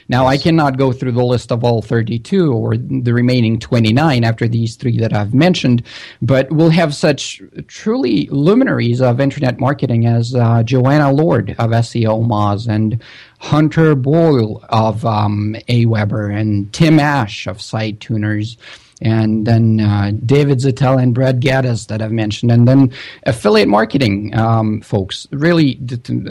Now, 0.08 0.30
yes. 0.30 0.40
I 0.40 0.42
cannot 0.42 0.78
go 0.78 0.92
through 0.92 1.12
the 1.12 1.24
list 1.24 1.52
of 1.52 1.64
all 1.64 1.82
32 1.82 2.52
or 2.52 2.76
the 2.76 3.12
remaining 3.12 3.58
29 3.58 4.24
after 4.24 4.48
these 4.48 4.76
three 4.76 4.98
that 4.98 5.12
I've 5.12 5.34
mentioned, 5.34 5.82
but 6.20 6.50
we'll 6.50 6.70
have 6.70 6.94
such 6.94 7.40
truly 7.66 8.26
luminaries 8.30 9.00
of 9.00 9.20
internet 9.20 9.58
marketing 9.58 10.06
as 10.06 10.34
uh, 10.34 10.62
Joanna 10.62 11.12
Lord 11.12 11.50
of 11.50 11.70
SEO 11.70 12.26
Moz 12.26 12.68
and 12.68 13.02
Hunter 13.38 13.94
Boyle 13.94 14.64
of 14.68 15.04
um, 15.04 15.56
Aweber 15.68 16.34
and 16.34 16.72
Tim 16.72 17.00
Ash 17.00 17.46
of 17.46 17.60
Site 17.60 18.00
Tuners 18.00 18.56
and 19.02 19.46
then 19.46 19.80
uh, 19.80 20.12
David 20.24 20.58
Zettel 20.58 21.02
and 21.02 21.12
Brad 21.12 21.40
Geddes 21.40 21.88
that 21.88 22.00
I've 22.00 22.12
mentioned, 22.12 22.52
and 22.52 22.68
then 22.68 22.92
affiliate 23.24 23.68
marketing 23.68 24.32
um, 24.38 24.80
folks, 24.80 25.26
really 25.32 25.80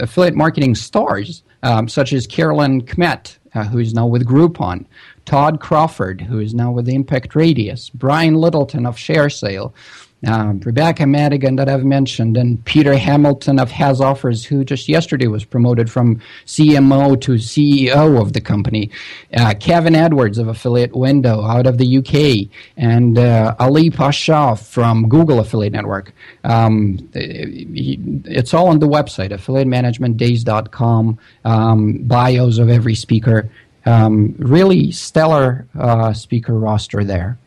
affiliate 0.00 0.34
marketing 0.34 0.74
stars 0.74 1.42
um, 1.62 1.88
such 1.88 2.12
as 2.12 2.26
Carolyn 2.26 2.82
Kmet, 2.82 3.36
uh, 3.54 3.64
who 3.64 3.78
is 3.78 3.94
now 3.94 4.06
with 4.06 4.26
Groupon, 4.26 4.86
Todd 5.24 5.60
Crawford, 5.60 6.22
who 6.22 6.38
is 6.38 6.54
now 6.54 6.72
with 6.72 6.88
Impact 6.88 7.34
Radius, 7.34 7.90
Brian 7.90 8.34
Littleton 8.34 8.86
of 8.86 8.96
ShareSale, 8.96 9.72
um, 10.26 10.60
Rebecca 10.60 11.06
Madigan 11.06 11.56
that 11.56 11.68
I've 11.68 11.84
mentioned, 11.84 12.36
and 12.36 12.64
Peter 12.64 12.96
Hamilton 12.96 13.58
of 13.58 13.70
Has 13.72 14.00
Offers, 14.00 14.44
who 14.44 14.64
just 14.64 14.88
yesterday 14.88 15.26
was 15.26 15.44
promoted 15.44 15.90
from 15.90 16.20
CMO 16.46 17.20
to 17.22 17.32
CEO 17.32 18.20
of 18.20 18.32
the 18.32 18.40
company, 18.40 18.90
uh, 19.36 19.54
Kevin 19.58 19.96
Edwards 19.96 20.38
of 20.38 20.46
Affiliate 20.48 20.94
Window 20.94 21.42
out 21.42 21.66
of 21.66 21.78
the 21.78 21.98
UK, 21.98 22.48
and 22.76 23.18
uh, 23.18 23.56
Ali 23.58 23.90
Pasha 23.90 24.54
from 24.56 25.08
Google 25.08 25.40
Affiliate 25.40 25.72
Network. 25.72 26.12
Um, 26.44 27.10
it's 27.14 28.54
all 28.54 28.68
on 28.68 28.78
the 28.78 28.88
website, 28.88 29.30
affiliatemanagementdays.com, 29.30 31.18
um, 31.44 31.98
bios 32.04 32.58
of 32.58 32.68
every 32.68 32.94
speaker. 32.94 33.50
Um, 33.84 34.36
really 34.38 34.92
stellar 34.92 35.66
uh, 35.76 36.12
speaker 36.12 36.56
roster 36.56 37.02
there. 37.02 37.38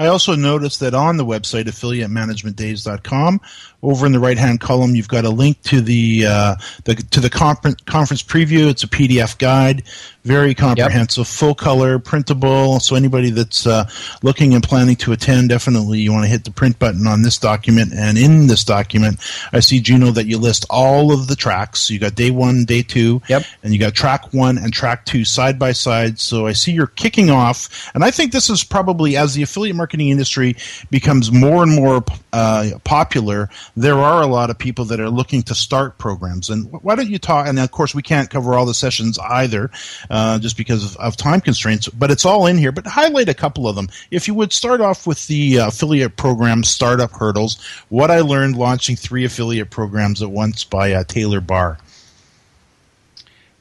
I 0.00 0.06
also 0.06 0.34
noticed 0.34 0.80
that 0.80 0.94
on 0.94 1.18
the 1.18 1.26
website, 1.26 1.64
affiliatemanagementdays.com, 1.64 3.40
over 3.82 4.06
in 4.06 4.12
the 4.12 4.20
right 4.20 4.38
hand 4.38 4.60
column, 4.60 4.94
you've 4.94 5.08
got 5.08 5.24
a 5.24 5.30
link 5.30 5.60
to 5.62 5.80
the, 5.80 6.24
uh, 6.26 6.56
the 6.84 6.94
to 6.94 7.20
the 7.20 7.30
conference 7.30 7.80
conference 7.82 8.22
preview. 8.22 8.68
It's 8.70 8.82
a 8.82 8.88
PDF 8.88 9.38
guide, 9.38 9.84
very 10.24 10.54
comprehensive, 10.54 11.26
yep. 11.26 11.26
full 11.26 11.54
color, 11.54 11.98
printable. 11.98 12.80
So 12.80 12.94
anybody 12.94 13.30
that's 13.30 13.66
uh, 13.66 13.88
looking 14.22 14.54
and 14.54 14.62
planning 14.62 14.96
to 14.96 15.12
attend, 15.12 15.48
definitely 15.48 16.00
you 16.00 16.12
want 16.12 16.24
to 16.24 16.30
hit 16.30 16.44
the 16.44 16.50
print 16.50 16.78
button 16.78 17.06
on 17.06 17.22
this 17.22 17.38
document. 17.38 17.92
And 17.94 18.18
in 18.18 18.46
this 18.46 18.64
document, 18.64 19.18
I 19.52 19.60
see 19.60 19.80
Gino 19.80 20.10
that 20.10 20.26
you 20.26 20.38
list 20.38 20.66
all 20.68 21.12
of 21.12 21.26
the 21.26 21.36
tracks. 21.36 21.80
So 21.80 21.94
you 21.94 22.00
got 22.00 22.14
day 22.14 22.30
one, 22.30 22.64
day 22.64 22.82
two, 22.82 23.22
yep. 23.28 23.44
and 23.62 23.72
you 23.72 23.80
got 23.80 23.94
track 23.94 24.34
one 24.34 24.58
and 24.58 24.72
track 24.72 25.06
two 25.06 25.24
side 25.24 25.58
by 25.58 25.72
side. 25.72 26.20
So 26.20 26.46
I 26.46 26.52
see 26.52 26.72
you're 26.72 26.86
kicking 26.86 27.30
off, 27.30 27.90
and 27.94 28.04
I 28.04 28.10
think 28.10 28.32
this 28.32 28.50
is 28.50 28.62
probably 28.62 29.16
as 29.16 29.34
the 29.34 29.42
affiliate 29.42 29.76
marketing 29.76 30.08
industry 30.08 30.56
becomes 30.90 31.32
more 31.32 31.62
and 31.62 31.74
more 31.74 32.04
uh, 32.32 32.70
popular 32.84 33.48
there 33.76 33.98
are 33.98 34.22
a 34.22 34.26
lot 34.26 34.50
of 34.50 34.58
people 34.58 34.84
that 34.86 35.00
are 35.00 35.10
looking 35.10 35.42
to 35.44 35.54
start 35.54 35.98
programs. 35.98 36.50
And 36.50 36.70
why 36.82 36.94
don't 36.94 37.08
you 37.08 37.18
talk? 37.18 37.46
And 37.46 37.58
of 37.58 37.70
course, 37.70 37.94
we 37.94 38.02
can't 38.02 38.30
cover 38.30 38.54
all 38.54 38.66
the 38.66 38.74
sessions 38.74 39.18
either, 39.18 39.70
uh, 40.08 40.38
just 40.38 40.56
because 40.56 40.84
of, 40.84 40.96
of, 40.96 41.16
time 41.16 41.40
constraints. 41.40 41.88
But 41.88 42.10
it's 42.10 42.24
all 42.24 42.46
in 42.46 42.58
here. 42.58 42.72
But 42.72 42.86
highlight 42.86 43.28
a 43.28 43.34
couple 43.34 43.68
of 43.68 43.76
them. 43.76 43.88
If 44.10 44.28
you 44.28 44.34
would 44.34 44.52
start 44.52 44.80
off 44.80 45.06
with 45.06 45.26
the 45.26 45.60
uh, 45.60 45.68
affiliate 45.68 46.16
program 46.16 46.64
startup 46.64 47.12
hurdles, 47.12 47.60
what 47.88 48.10
I 48.10 48.20
learned 48.20 48.56
launching 48.56 48.96
three 48.96 49.24
affiliate 49.24 49.70
programs 49.70 50.22
at 50.22 50.30
once 50.30 50.64
by 50.64 50.92
uh, 50.92 51.04
Taylor 51.04 51.40
Barr. 51.40 51.78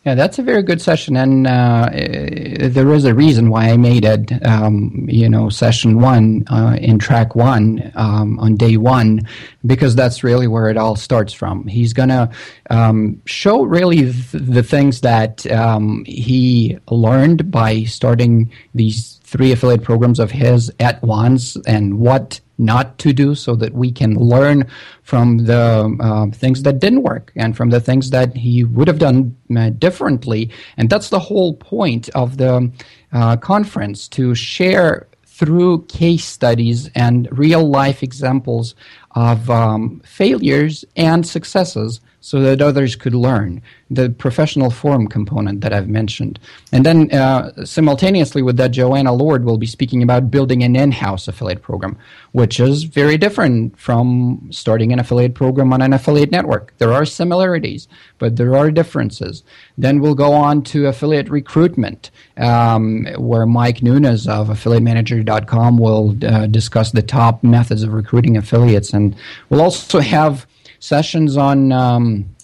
Yeah, 0.06 0.15
that's 0.15 0.39
a 0.39 0.44
very 0.44 0.63
good 0.63 0.81
session, 0.81 1.18
and 1.18 1.46
uh, 1.46 1.90
there 1.92 2.90
is 2.94 3.03
a 3.03 3.14
reason 3.14 3.50
why 3.50 3.70
I 3.70 3.75
made 3.75 4.05
it. 4.05 4.31
Um, 4.46 5.05
you 5.09 5.27
know, 5.27 5.50
session 5.50 6.00
one 6.00 6.46
uh, 6.48 6.77
in 6.79 7.00
track 7.00 7.35
one 7.35 7.92
um, 7.96 8.40
on 8.40 8.55
day 8.55 8.77
one, 8.77 9.27
because 9.66 9.96
that's 9.96 10.24
really 10.24 10.48
where 10.48 10.70
it 10.70 10.77
all 10.77 10.96
starts 10.96 11.33
from. 11.33 11.68
He's 11.68 11.92
gonna 11.92 12.31
um, 12.70 13.22
show 13.25 13.64
really 13.64 14.14
th- 14.14 14.31
the 14.31 14.64
things 14.64 15.01
that 15.01 15.46
um, 15.51 16.05
he 16.07 16.77
learned 16.90 17.51
by 17.51 17.83
starting 17.83 18.51
these 18.74 19.20
three 19.25 19.51
affiliate 19.51 19.83
programs 19.83 20.20
of 20.20 20.31
his 20.31 20.72
at 20.79 21.03
once, 21.03 21.57
and 21.68 22.00
what 22.00 22.40
not 22.59 22.98
to 23.00 23.13
do 23.13 23.33
so 23.33 23.55
that 23.55 23.74
we 23.74 23.91
can 23.91 24.15
learn 24.15 24.67
from 25.01 25.45
the 25.45 25.98
uh, 26.00 26.27
things 26.31 26.63
that 26.63 26.79
didn't 26.79 27.03
work 27.03 27.31
and 27.35 27.55
from 27.57 27.69
the 27.69 27.79
things 27.79 28.11
that 28.11 28.35
he 28.35 28.63
would 28.63 28.87
have 28.87 29.00
done 29.00 29.35
uh, 29.55 29.69
differently. 29.72 30.51
And 30.77 30.89
that's 30.89 31.09
the 31.09 31.19
whole 31.19 31.55
point 31.55 32.09
of 32.09 32.37
the 32.37 32.72
uh, 33.11 33.37
conference 33.37 34.07
to 34.09 34.35
share 34.35 35.07
through 35.25 35.85
case 35.85 36.25
studies 36.25 36.89
and 36.95 37.27
real 37.31 37.67
life 37.67 38.03
examples 38.03 38.75
of 39.11 39.50
um, 39.50 40.01
failures 40.03 40.83
and 40.98 41.25
successes 41.25 42.01
so 42.22 42.42
that 42.42 42.62
others 42.62 42.96
could 42.96 43.16
learn 43.16 43.62
the 43.90 44.10
professional 44.10 44.70
forum 44.70 45.08
component 45.08 45.62
that 45.62 45.74
I've 45.74 45.88
mentioned. 45.88 46.40
And 46.72 46.86
then 46.86 47.12
uh, 47.12 47.66
simultaneously 47.66 48.42
with 48.42 48.58
that, 48.58 48.72
Joanna 48.72 49.14
Lord 49.14 49.46
will 49.46 49.58
be 49.58 49.66
speaking 49.66 50.03
about 50.03 50.29
building 50.29 50.64
an 50.64 50.75
in-house 50.75 51.27
affiliate 51.27 51.62
program, 51.62 51.98
which 52.34 52.60
is 52.60 52.84
very 52.84 53.18
different 53.18 53.77
from 53.79 54.48
starting 54.51 54.94
an 54.94 55.00
affiliate 55.00 55.34
program 55.34 55.74
on 55.74 55.82
an 55.82 55.94
affiliate 55.94 56.32
network. 56.32 56.74
There 56.77 56.94
are 56.94 57.05
similarities, 57.05 57.88
but 58.20 58.36
there 58.36 58.55
are 58.55 58.70
differences. 58.70 59.44
Then 59.77 60.00
we'll 60.00 60.16
go 60.16 60.34
on 60.34 60.64
to 60.66 60.88
affiliate 60.88 61.29
recruitment, 61.29 62.12
um, 62.38 63.08
where 63.18 63.46
Mike 63.46 63.82
Nunes 63.82 64.27
of 64.27 64.50
affiliatemanager.com 64.50 65.77
will 65.77 66.16
uh, 66.24 66.46
discuss 66.48 66.92
the 66.92 67.01
top 67.01 67.44
methods 67.44 67.82
of 67.82 67.94
recruiting 67.94 68.38
affiliates. 68.38 68.94
And 68.94 69.16
we'll 69.50 69.62
also 69.62 70.00
have 70.00 70.46
sessions 70.79 71.37
on, 71.37 71.72
um, 71.72 72.35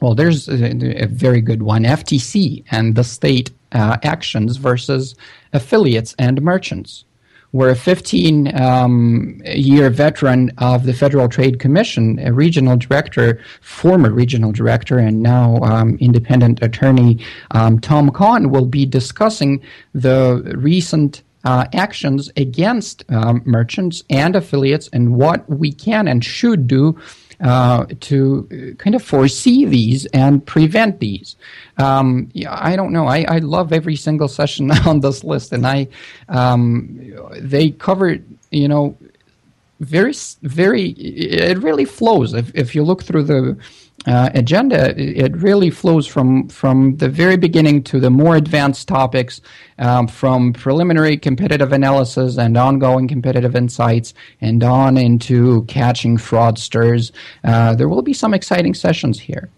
well, 0.00 0.14
there's 0.14 0.48
a, 0.48 1.02
a, 1.02 1.06
very 1.06 1.40
good 1.40 1.62
one 1.62 1.84
FTC 1.84 2.64
and 2.70 2.94
the 2.94 3.04
state 3.04 3.50
uh, 3.72 3.96
actions 4.02 4.56
versus 4.56 5.14
affiliates 5.52 6.14
and 6.18 6.42
merchants. 6.42 7.04
Where 7.52 7.68
a 7.68 7.76
15 7.76 8.58
um, 8.58 9.42
year 9.44 9.90
veteran 9.90 10.52
of 10.56 10.86
the 10.86 10.94
Federal 10.94 11.28
Trade 11.28 11.60
Commission, 11.60 12.18
a 12.18 12.32
regional 12.32 12.78
director, 12.78 13.44
former 13.60 14.10
regional 14.10 14.52
director, 14.52 14.96
and 14.96 15.22
now 15.22 15.58
um, 15.58 15.98
independent 16.00 16.62
attorney 16.62 17.22
um, 17.50 17.78
Tom 17.78 18.10
Kahn 18.10 18.48
will 18.48 18.64
be 18.64 18.86
discussing 18.86 19.60
the 19.92 20.54
recent 20.56 21.22
uh, 21.44 21.66
actions 21.74 22.30
against 22.36 23.04
um, 23.10 23.42
merchants 23.44 24.02
and 24.08 24.36
affiliates 24.36 24.88
and 24.92 25.14
what 25.16 25.48
we 25.50 25.72
can 25.72 26.08
and 26.08 26.24
should 26.24 26.66
do 26.66 26.98
uh, 27.42 27.86
to 28.00 28.76
kind 28.78 28.94
of 28.94 29.02
foresee 29.02 29.64
these 29.64 30.06
and 30.06 30.44
prevent 30.46 31.00
these. 31.00 31.36
Um, 31.78 32.30
yeah, 32.32 32.56
I 32.58 32.76
don't 32.76 32.92
know. 32.92 33.06
I, 33.06 33.24
I 33.28 33.38
love 33.38 33.72
every 33.72 33.96
single 33.96 34.28
session 34.28 34.70
on 34.86 35.00
this 35.00 35.24
list, 35.24 35.52
and 35.52 35.66
I 35.66 35.88
um, 36.28 37.00
they 37.38 37.70
cover 37.70 38.18
you 38.50 38.68
know 38.68 38.96
very 39.80 40.14
very 40.42 40.90
it 40.90 41.58
really 41.58 41.84
flows 41.84 42.34
if 42.34 42.54
if 42.54 42.74
you 42.74 42.84
look 42.84 43.02
through 43.02 43.24
the 43.24 43.56
uh, 44.06 44.30
agenda, 44.34 44.98
it 45.00 45.36
really 45.36 45.70
flows 45.70 46.06
from 46.06 46.48
from 46.48 46.96
the 46.96 47.08
very 47.08 47.36
beginning 47.36 47.82
to 47.84 48.00
the 48.00 48.10
more 48.10 48.36
advanced 48.36 48.88
topics, 48.88 49.40
um, 49.78 50.08
from 50.08 50.52
preliminary 50.52 51.16
competitive 51.16 51.72
analysis 51.72 52.36
and 52.36 52.56
ongoing 52.56 53.06
competitive 53.06 53.54
insights, 53.54 54.14
and 54.40 54.62
on 54.64 54.96
into 54.96 55.64
catching 55.64 56.16
fraudsters. 56.16 57.12
Uh, 57.44 57.74
there 57.74 57.88
will 57.88 58.02
be 58.02 58.12
some 58.12 58.34
exciting 58.34 58.74
sessions 58.74 59.20
here. 59.20 59.48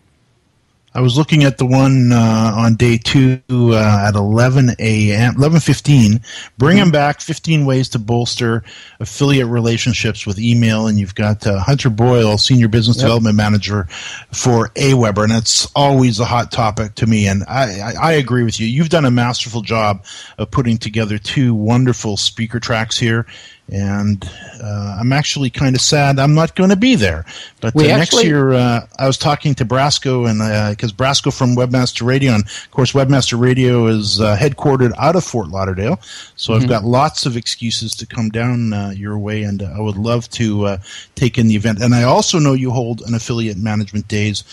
I 0.97 1.01
was 1.01 1.19
looking 1.19 1.43
at 1.43 1.59
the 1.59 1.67
one 1.67 2.13
uh, 2.13 2.53
on 2.55 2.77
day 2.77 2.99
two 2.99 3.41
uh, 3.51 4.05
at 4.09 4.15
11 4.15 4.71
a.m. 4.79 5.35
11:15. 5.35 6.23
Bring 6.57 6.77
them 6.77 6.93
back. 6.93 7.21
15 7.21 7.67
ways 7.67 7.89
to 7.91 7.99
bolster 7.99 8.63
affiliate 9.01 9.49
relationships 9.49 10.25
with 10.25 10.39
email, 10.39 10.87
and 10.87 10.99
you've 10.99 11.17
got 11.17 11.45
uh, 11.47 11.59
Hunter 11.59 11.91
Boyle, 11.91 12.39
senior 12.39 12.69
business 12.69 12.97
Yep. 12.97 13.03
development 13.03 13.37
manager 13.37 13.85
for 14.33 14.69
AWeber, 14.77 15.25
and 15.25 15.33
it's 15.33 15.67
always 15.75 16.21
a 16.21 16.25
hot 16.25 16.53
topic 16.53 16.95
to 16.97 17.07
me. 17.07 17.27
And 17.27 17.43
I, 17.49 17.81
I, 17.81 18.11
I 18.11 18.13
agree 18.13 18.45
with 18.45 18.61
you. 18.61 18.67
You've 18.69 18.89
done 18.91 19.05
a 19.05 19.11
masterful 19.11 19.63
job 19.63 20.05
of 20.39 20.51
putting 20.53 20.79
together 20.79 21.19
two 21.19 21.55
wonderful 21.55 22.17
speaker 22.17 22.61
tracks 22.61 22.97
here. 22.97 23.27
And 23.73 24.23
uh, 24.63 24.99
I'm 25.01 25.11
actually 25.13 25.49
kind 25.49 25.75
of 25.75 25.81
sad 25.81 26.19
I'm 26.19 26.35
not 26.35 26.55
going 26.55 26.69
to 26.71 26.77
be 26.77 26.97
there. 26.97 27.25
But 27.63 27.75
uh, 27.75 27.81
next 27.83 28.13
actually- 28.13 28.27
year, 28.27 28.53
uh, 28.53 28.87
I 28.99 29.07
was 29.07 29.17
talking 29.17 29.55
to 29.55 29.65
Brasco, 29.65 30.29
and 30.29 30.39
because 30.77 30.93
Brasco 30.93 31.33
from 31.37 31.57
Webmaster 31.57 32.05
Radio, 32.07 32.35
and 32.35 32.45
of 32.45 32.71
course, 32.73 32.93
Webmaster 32.93 33.41
Radio 33.41 33.87
is 33.87 34.21
uh, 34.21 34.37
headquartered 34.37 34.93
out 34.99 35.17
of 35.17 35.25
Fort 35.25 35.49
Lauderdale. 35.49 35.99
So 36.37 36.53
I've 36.55 36.65
Mhm. 36.65 36.69
got 36.69 36.85
lots 36.85 37.25
of 37.25 37.37
excuses 37.39 37.95
to 37.97 38.07
come 38.07 38.29
down 38.29 38.73
uh, 38.75 38.91
your 38.95 39.19
way, 39.19 39.43
and 39.45 39.63
uh, 39.63 39.73
I 39.75 39.81
would 39.81 39.97
love 39.97 40.29
to 40.33 40.67
uh, 40.67 40.77
take 41.15 41.39
in 41.39 41.47
the 41.49 41.57
event. 41.57 41.81
And 41.83 41.95
I 41.95 42.03
also 42.03 42.39
know 42.39 42.53
you 42.53 42.71
hold 42.71 43.01
an 43.01 43.15
affiliate 43.15 43.57
management 43.57 44.09
days. 44.09 44.45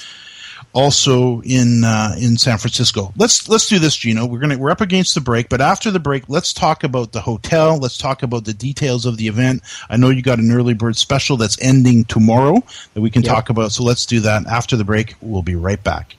Also 0.74 1.42
in 1.42 1.84
uh, 1.84 2.16
in 2.18 2.38
San 2.38 2.58
Francisco. 2.58 3.12
Let's 3.18 3.50
let's 3.50 3.68
do 3.68 3.78
this, 3.78 3.96
Gino. 3.96 4.26
We're 4.26 4.40
gonna 4.40 4.58
we're 4.58 4.72
up 4.72 4.80
against 4.80 5.16
the 5.16 5.22
break, 5.22 5.50
but 5.50 5.60
after 5.60 5.92
the 5.92 6.00
break, 6.00 6.30
let's 6.30 6.54
talk 6.54 6.86
about 6.86 7.12
the 7.12 7.20
hotel. 7.20 7.78
Let's 7.78 7.98
talk 7.98 8.24
about 8.24 8.46
the 8.46 8.54
details 8.54 9.06
of 9.06 9.18
the 9.18 9.28
event. 9.28 9.64
I 9.90 9.98
know 9.98 10.10
you 10.10 10.22
got 10.22 10.40
an 10.40 10.50
early 10.52 10.74
bird 10.74 10.96
special 10.96 11.36
that's 11.36 11.58
ending 11.62 12.06
tomorrow 12.06 12.64
that 12.94 13.02
we 13.02 13.10
can 13.10 13.22
Yep. 13.24 13.34
talk 13.34 13.50
about. 13.50 13.74
So 13.74 13.84
let's 13.84 14.06
do 14.06 14.22
that 14.22 14.48
after 14.48 14.78
the 14.78 14.86
break. 14.86 15.16
We'll 15.22 15.42
be 15.42 15.56
right 15.56 15.84
back. 15.84 16.16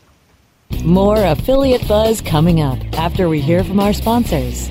More 0.85 1.23
affiliate 1.25 1.87
buzz 1.89 2.21
coming 2.21 2.61
up 2.61 2.79
after 2.99 3.29
we 3.31 3.41
hear 3.41 3.65
from 3.65 3.81
our 3.81 3.93
sponsors. 3.95 4.71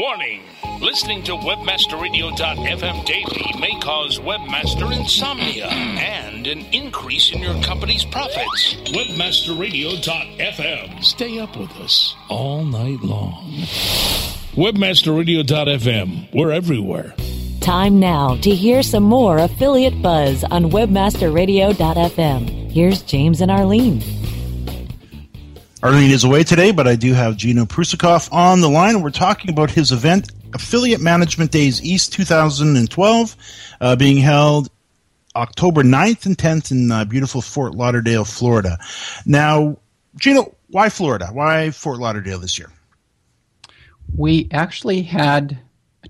Warning! 0.00 0.40
Listening 0.80 1.22
to 1.24 1.32
WebmasterRadio.fm 1.32 3.04
daily 3.04 3.52
may 3.60 3.78
cause 3.80 4.18
webmaster 4.18 4.98
insomnia 4.98 5.66
and 5.66 6.46
an 6.46 6.60
increase 6.72 7.30
in 7.32 7.42
your 7.42 7.62
company's 7.62 8.06
profits. 8.06 8.76
WebmasterRadio.fm. 8.86 11.04
Stay 11.04 11.38
up 11.38 11.54
with 11.54 11.70
us 11.72 12.16
all 12.30 12.64
night 12.64 13.02
long. 13.02 13.44
WebmasterRadio.fm. 14.54 16.32
We're 16.32 16.52
everywhere. 16.52 17.14
Time 17.60 18.00
now 18.00 18.36
to 18.36 18.54
hear 18.54 18.82
some 18.82 19.02
more 19.02 19.36
affiliate 19.36 20.00
buzz 20.00 20.44
on 20.44 20.70
webmasterradio.fm. 20.70 22.72
Here's 22.72 23.02
James 23.02 23.42
and 23.42 23.50
Arlene. 23.50 24.00
Arlene 25.82 26.10
is 26.10 26.24
away 26.24 26.44
today, 26.44 26.72
but 26.72 26.86
I 26.86 26.94
do 26.94 27.14
have 27.14 27.38
Gino 27.38 27.64
Prusikoff 27.64 28.30
on 28.32 28.60
the 28.60 28.68
line, 28.68 29.00
we're 29.00 29.08
talking 29.08 29.48
about 29.50 29.70
his 29.70 29.92
event, 29.92 30.30
Affiliate 30.52 31.00
Management 31.00 31.52
Days 31.52 31.82
East 31.82 32.12
2012, 32.12 33.36
uh, 33.80 33.96
being 33.96 34.18
held 34.18 34.68
October 35.34 35.82
9th 35.82 36.26
and 36.26 36.36
10th 36.36 36.70
in 36.70 36.92
uh, 36.92 37.06
beautiful 37.06 37.40
Fort 37.40 37.74
Lauderdale, 37.74 38.26
Florida. 38.26 38.78
Now, 39.24 39.78
Gino, 40.16 40.54
why 40.68 40.90
Florida? 40.90 41.28
Why 41.32 41.70
Fort 41.70 41.98
Lauderdale 41.98 42.40
this 42.40 42.58
year? 42.58 42.70
We 44.14 44.48
actually 44.50 45.00
had 45.00 45.58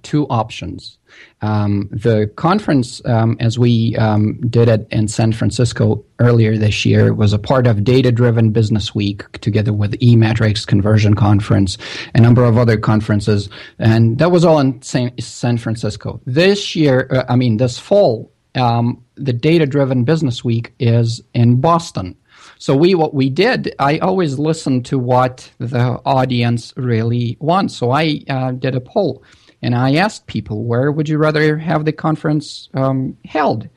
two 0.02 0.26
options. 0.26 0.98
Um, 1.42 1.88
the 1.90 2.30
conference, 2.36 3.00
um, 3.06 3.36
as 3.40 3.58
we 3.58 3.96
um, 3.96 4.40
did 4.48 4.68
it 4.68 4.86
in 4.90 5.08
San 5.08 5.32
Francisco 5.32 6.04
earlier 6.18 6.56
this 6.56 6.84
year, 6.84 7.14
was 7.14 7.32
a 7.32 7.38
part 7.38 7.66
of 7.66 7.82
Data 7.84 8.12
Driven 8.12 8.50
Business 8.50 8.94
Week 8.94 9.30
together 9.40 9.72
with 9.72 9.98
eMetrics 10.00 10.66
Conversion 10.66 11.14
Conference, 11.14 11.78
a 12.14 12.20
number 12.20 12.44
of 12.44 12.58
other 12.58 12.76
conferences, 12.76 13.48
and 13.78 14.18
that 14.18 14.30
was 14.30 14.44
all 14.44 14.58
in 14.58 14.80
San, 14.82 15.58
Francisco. 15.58 16.20
This 16.26 16.76
year, 16.76 17.08
uh, 17.10 17.24
I 17.28 17.36
mean, 17.36 17.56
this 17.56 17.78
fall, 17.78 18.30
um, 18.54 19.02
the 19.14 19.32
Data 19.32 19.66
Driven 19.66 20.04
Business 20.04 20.44
Week 20.44 20.72
is 20.78 21.22
in 21.34 21.60
Boston. 21.60 22.16
So 22.58 22.76
we 22.76 22.94
what 22.94 23.14
we 23.14 23.30
did, 23.30 23.74
I 23.78 23.98
always 23.98 24.38
listen 24.38 24.82
to 24.84 24.98
what 24.98 25.50
the 25.58 26.00
audience 26.04 26.74
really 26.76 27.38
wants. 27.40 27.74
So 27.74 27.90
I 27.90 28.22
uh, 28.28 28.52
did 28.52 28.74
a 28.74 28.80
poll 28.82 29.22
and 29.62 29.74
I 29.74 29.94
asked 29.96 30.26
people, 30.26 30.64
where 30.64 30.90
would 30.90 31.08
you 31.08 31.18
rather 31.18 31.58
have 31.58 31.84
the 31.84 31.92
conference 31.92 32.68
um, 32.74 33.16
held? 33.24 33.68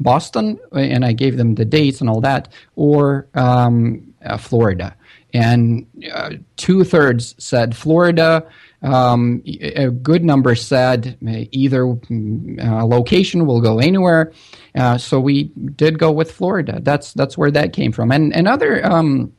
Boston, 0.00 0.58
and 0.72 1.04
I 1.04 1.12
gave 1.12 1.36
them 1.36 1.54
the 1.54 1.64
dates 1.66 2.00
and 2.00 2.08
all 2.08 2.22
that, 2.22 2.48
or 2.74 3.28
um, 3.34 4.14
uh, 4.24 4.38
Florida. 4.38 4.96
And 5.32 5.86
uh, 6.12 6.30
two 6.56 6.84
thirds 6.84 7.34
said 7.38 7.76
Florida. 7.76 8.46
Um, 8.82 9.42
a 9.44 9.90
good 9.90 10.24
number 10.24 10.54
said 10.54 11.18
either 11.52 11.86
uh, 11.86 12.84
location 12.86 13.46
will 13.46 13.60
go 13.60 13.78
anywhere. 13.78 14.32
Uh, 14.74 14.96
so 14.96 15.20
we 15.20 15.44
did 15.76 15.98
go 15.98 16.10
with 16.10 16.32
Florida. 16.32 16.80
That's 16.80 17.12
that's 17.12 17.36
where 17.36 17.50
that 17.50 17.74
came 17.74 17.92
from. 17.92 18.10
And 18.10 18.32
another 18.32 18.84
um, 18.84 19.34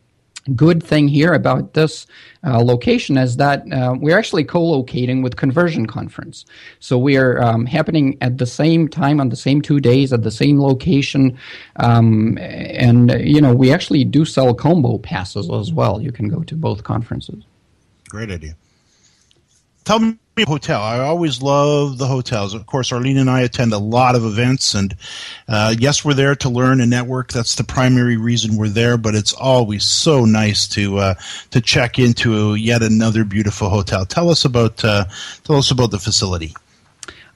good 0.56 0.82
thing 0.82 1.08
here 1.08 1.34
about 1.34 1.74
this 1.74 2.08
uh, 2.44 2.60
location 2.62 3.18
is 3.18 3.38
that 3.38 3.64
uh, 3.72 3.96
we're 4.00 4.18
actually 4.18 4.44
co-locating 4.44 5.22
with 5.22 5.36
Conversion 5.36 5.86
Conference. 5.86 6.46
So 6.80 6.98
we 6.98 7.18
are 7.18 7.42
um, 7.42 7.66
happening 7.66 8.18
at 8.22 8.38
the 8.38 8.46
same 8.46 8.88
time 8.88 9.20
on 9.20 9.30
the 9.30 9.36
same 9.36 9.62
two 9.62 9.80
days 9.80 10.12
at 10.12 10.24
the 10.24 10.32
same 10.32 10.60
location, 10.60 11.38
um, 11.78 12.38
and 12.40 13.12
you 13.22 13.42
know 13.42 13.54
we 13.54 13.72
actually 13.72 14.04
do 14.04 14.26
sell 14.26 14.54
combo 14.54 14.98
passes 14.98 15.50
as 15.50 15.72
well. 15.72 16.02
You 16.02 16.12
can 16.12 16.30
go 16.30 16.44
to 16.44 16.56
both 16.56 16.84
conferences. 16.84 17.44
Great 18.10 18.32
idea. 18.32 18.56
Tell 19.84 20.00
me 20.00 20.18
hotel. 20.48 20.82
I 20.82 21.00
always 21.00 21.42
love 21.42 21.98
the 21.98 22.08
hotels. 22.08 22.54
Of 22.54 22.66
course, 22.66 22.92
Arlene 22.92 23.18
and 23.18 23.30
I 23.30 23.42
attend 23.42 23.74
a 23.74 23.78
lot 23.78 24.16
of 24.16 24.26
events, 24.26 24.74
and 24.74 24.96
uh, 25.48 25.76
yes, 25.78 26.04
we're 26.04 26.14
there 26.14 26.36
to 26.36 26.50
learn 26.50 26.82
and 26.82 26.90
network. 26.90 27.32
That's 27.32 27.56
the 27.56 27.64
primary 27.64 28.18
reason 28.18 28.58
we're 28.58 28.70
there. 28.70 28.98
But 28.98 29.16
it's 29.16 29.34
always 29.34 29.86
so 29.86 30.26
nice 30.26 30.68
to 30.70 30.98
uh, 30.98 31.14
to 31.52 31.62
check 31.62 32.00
into 32.00 32.56
yet 32.56 32.84
another 32.84 33.24
beautiful 33.24 33.70
hotel. 33.70 34.06
Tell 34.06 34.30
us 34.30 34.46
about 34.46 34.84
uh, 34.84 35.06
tell 35.44 35.58
us 35.58 35.72
about 35.72 35.92
the 35.92 36.00
facility. 36.00 36.54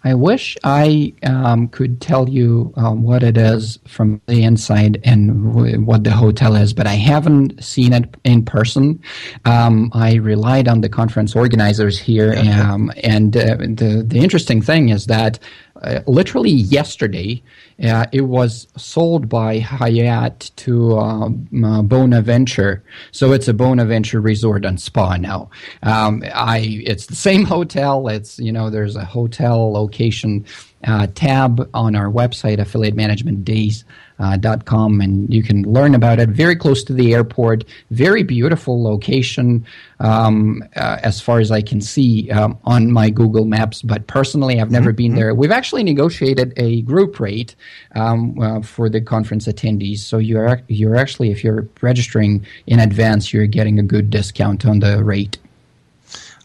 I 0.05 0.13
wish 0.13 0.55
I 0.63 1.13
um, 1.23 1.67
could 1.67 1.99
tell 1.99 2.29
you 2.29 2.71
um, 2.77 3.01
what 3.01 3.23
it 3.23 3.37
is 3.37 3.79
from 3.87 4.21
the 4.27 4.43
inside 4.43 5.01
and 5.03 5.51
w- 5.53 5.81
what 5.81 6.03
the 6.03 6.11
hotel 6.11 6.55
is, 6.55 6.73
but 6.73 6.85
I 6.85 6.93
haven't 6.93 7.63
seen 7.63 7.91
it 7.91 8.15
in 8.23 8.45
person. 8.45 9.01
Um, 9.45 9.89
I 9.93 10.15
relied 10.15 10.67
on 10.67 10.81
the 10.81 10.89
conference 10.89 11.35
organizers 11.35 11.97
here, 11.97 12.35
um, 12.35 12.91
and 13.03 13.35
uh, 13.35 13.57
the 13.57 14.05
the 14.07 14.19
interesting 14.19 14.61
thing 14.61 14.89
is 14.89 15.07
that 15.07 15.39
uh, 15.81 15.99
literally 16.07 16.51
yesterday, 16.51 17.41
uh, 17.83 18.05
it 18.11 18.21
was 18.21 18.67
sold 18.77 19.27
by 19.27 19.59
Hyatt 19.59 20.51
to 20.55 20.97
um, 20.97 21.47
uh, 21.63 21.81
Bonaventure. 21.81 22.81
So 23.11 23.33
it's 23.33 23.47
a 23.47 23.53
Bonaventure 23.53 24.21
Resort 24.21 24.63
and 24.63 24.79
Spa 24.79 25.17
now. 25.17 25.49
Um, 25.83 26.23
I 26.33 26.81
it's 26.85 27.07
the 27.07 27.15
same 27.15 27.43
hotel. 27.55 28.07
It's 28.07 28.39
you 28.39 28.51
know 28.51 28.69
there's 28.69 28.95
a 28.95 29.05
hotel 29.05 29.73
location 29.73 30.45
uh, 30.85 31.07
tab 31.15 31.69
on 31.73 31.95
our 31.95 32.09
website, 32.09 32.59
affiliate 32.59 32.95
management 32.95 33.43
days 33.43 33.83
uh, 34.19 34.37
.com, 34.65 35.01
and 35.01 35.31
you 35.33 35.43
can 35.43 35.63
learn 35.63 35.95
about 35.95 36.19
it. 36.19 36.29
Very 36.29 36.55
close 36.55 36.83
to 36.85 36.93
the 36.93 37.13
airport, 37.13 37.65
very 37.91 38.23
beautiful 38.23 38.81
location, 38.81 39.65
um, 39.99 40.63
uh, 40.75 40.97
as 41.03 41.21
far 41.21 41.39
as 41.39 41.51
I 41.51 41.61
can 41.61 41.81
see 41.81 42.29
um, 42.31 42.57
on 42.63 42.91
my 42.91 43.09
Google 43.09 43.45
Maps. 43.45 43.81
But 43.81 44.07
personally, 44.07 44.59
I've 44.59 44.71
never 44.71 44.91
mm-hmm. 44.91 44.97
been 44.97 45.15
there. 45.15 45.33
We've 45.33 45.51
actually 45.51 45.83
negotiated 45.83 46.53
a 46.57 46.81
group 46.83 47.19
rate 47.19 47.55
um, 47.95 48.39
uh, 48.39 48.61
for 48.61 48.89
the 48.89 49.01
conference 49.01 49.47
attendees. 49.47 49.99
So 49.99 50.17
you're 50.17 50.61
you're 50.67 50.95
actually, 50.95 51.31
if 51.31 51.43
you're 51.43 51.67
registering 51.81 52.45
in 52.67 52.79
advance, 52.79 53.33
you're 53.33 53.47
getting 53.47 53.79
a 53.79 53.83
good 53.83 54.09
discount 54.09 54.65
on 54.65 54.79
the 54.79 55.03
rate. 55.03 55.37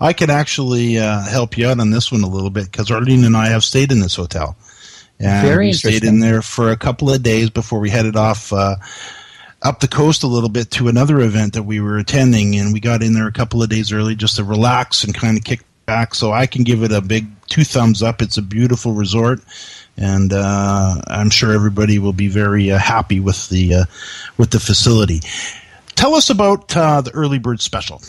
I 0.00 0.14
can 0.14 0.30
actually 0.30 0.98
uh, 0.98 1.20
help 1.28 1.58
you 1.58 1.68
out 1.68 1.78
on 1.78 1.90
this 1.90 2.10
one 2.10 2.22
a 2.22 2.28
little 2.28 2.48
bit 2.48 2.70
because 2.70 2.90
Arlene 2.90 3.24
and 3.24 3.36
I 3.36 3.48
have 3.48 3.62
stayed 3.62 3.92
in 3.92 4.00
this 4.00 4.16
hotel. 4.16 4.56
And 5.20 5.46
Very 5.46 5.66
we 5.66 5.72
stayed 5.74 6.04
in 6.04 6.20
there 6.20 6.40
for 6.40 6.70
a 6.70 6.76
couple 6.76 7.12
of 7.12 7.22
days 7.22 7.50
before 7.50 7.78
we 7.78 7.90
headed 7.90 8.16
off 8.16 8.52
uh, 8.52 8.76
up 9.60 9.80
the 9.80 9.88
coast 9.88 10.22
a 10.22 10.26
little 10.26 10.48
bit 10.48 10.70
to 10.72 10.88
another 10.88 11.20
event 11.20 11.52
that 11.52 11.64
we 11.64 11.78
were 11.78 11.98
attending. 11.98 12.56
And 12.56 12.72
we 12.72 12.80
got 12.80 13.02
in 13.02 13.12
there 13.12 13.26
a 13.26 13.32
couple 13.32 13.62
of 13.62 13.68
days 13.68 13.92
early 13.92 14.14
just 14.14 14.36
to 14.36 14.44
relax 14.44 15.04
and 15.04 15.14
kind 15.14 15.36
of 15.36 15.44
kick 15.44 15.60
back. 15.84 16.14
So 16.14 16.32
I 16.32 16.46
can 16.46 16.64
give 16.64 16.82
it 16.82 16.90
a 16.90 17.02
big 17.02 17.26
two 17.48 17.64
thumbs 17.64 18.02
up. 18.02 18.22
It's 18.22 18.38
a 18.38 18.42
beautiful 18.42 18.92
resort. 18.92 19.40
And 19.98 20.32
uh, 20.32 21.02
I'm 21.06 21.28
sure 21.28 21.52
everybody 21.52 21.98
will 21.98 22.14
be 22.14 22.28
very 22.28 22.70
uh, 22.70 22.78
happy 22.78 23.20
with 23.20 23.50
the 23.50 23.74
uh, 23.74 23.84
with 24.38 24.50
the 24.50 24.60
facility. 24.60 25.20
Tell 25.96 26.14
us 26.14 26.30
about 26.30 26.74
uh, 26.74 27.02
the 27.02 27.10
early 27.10 27.38
bird 27.38 27.60
special. 27.60 28.00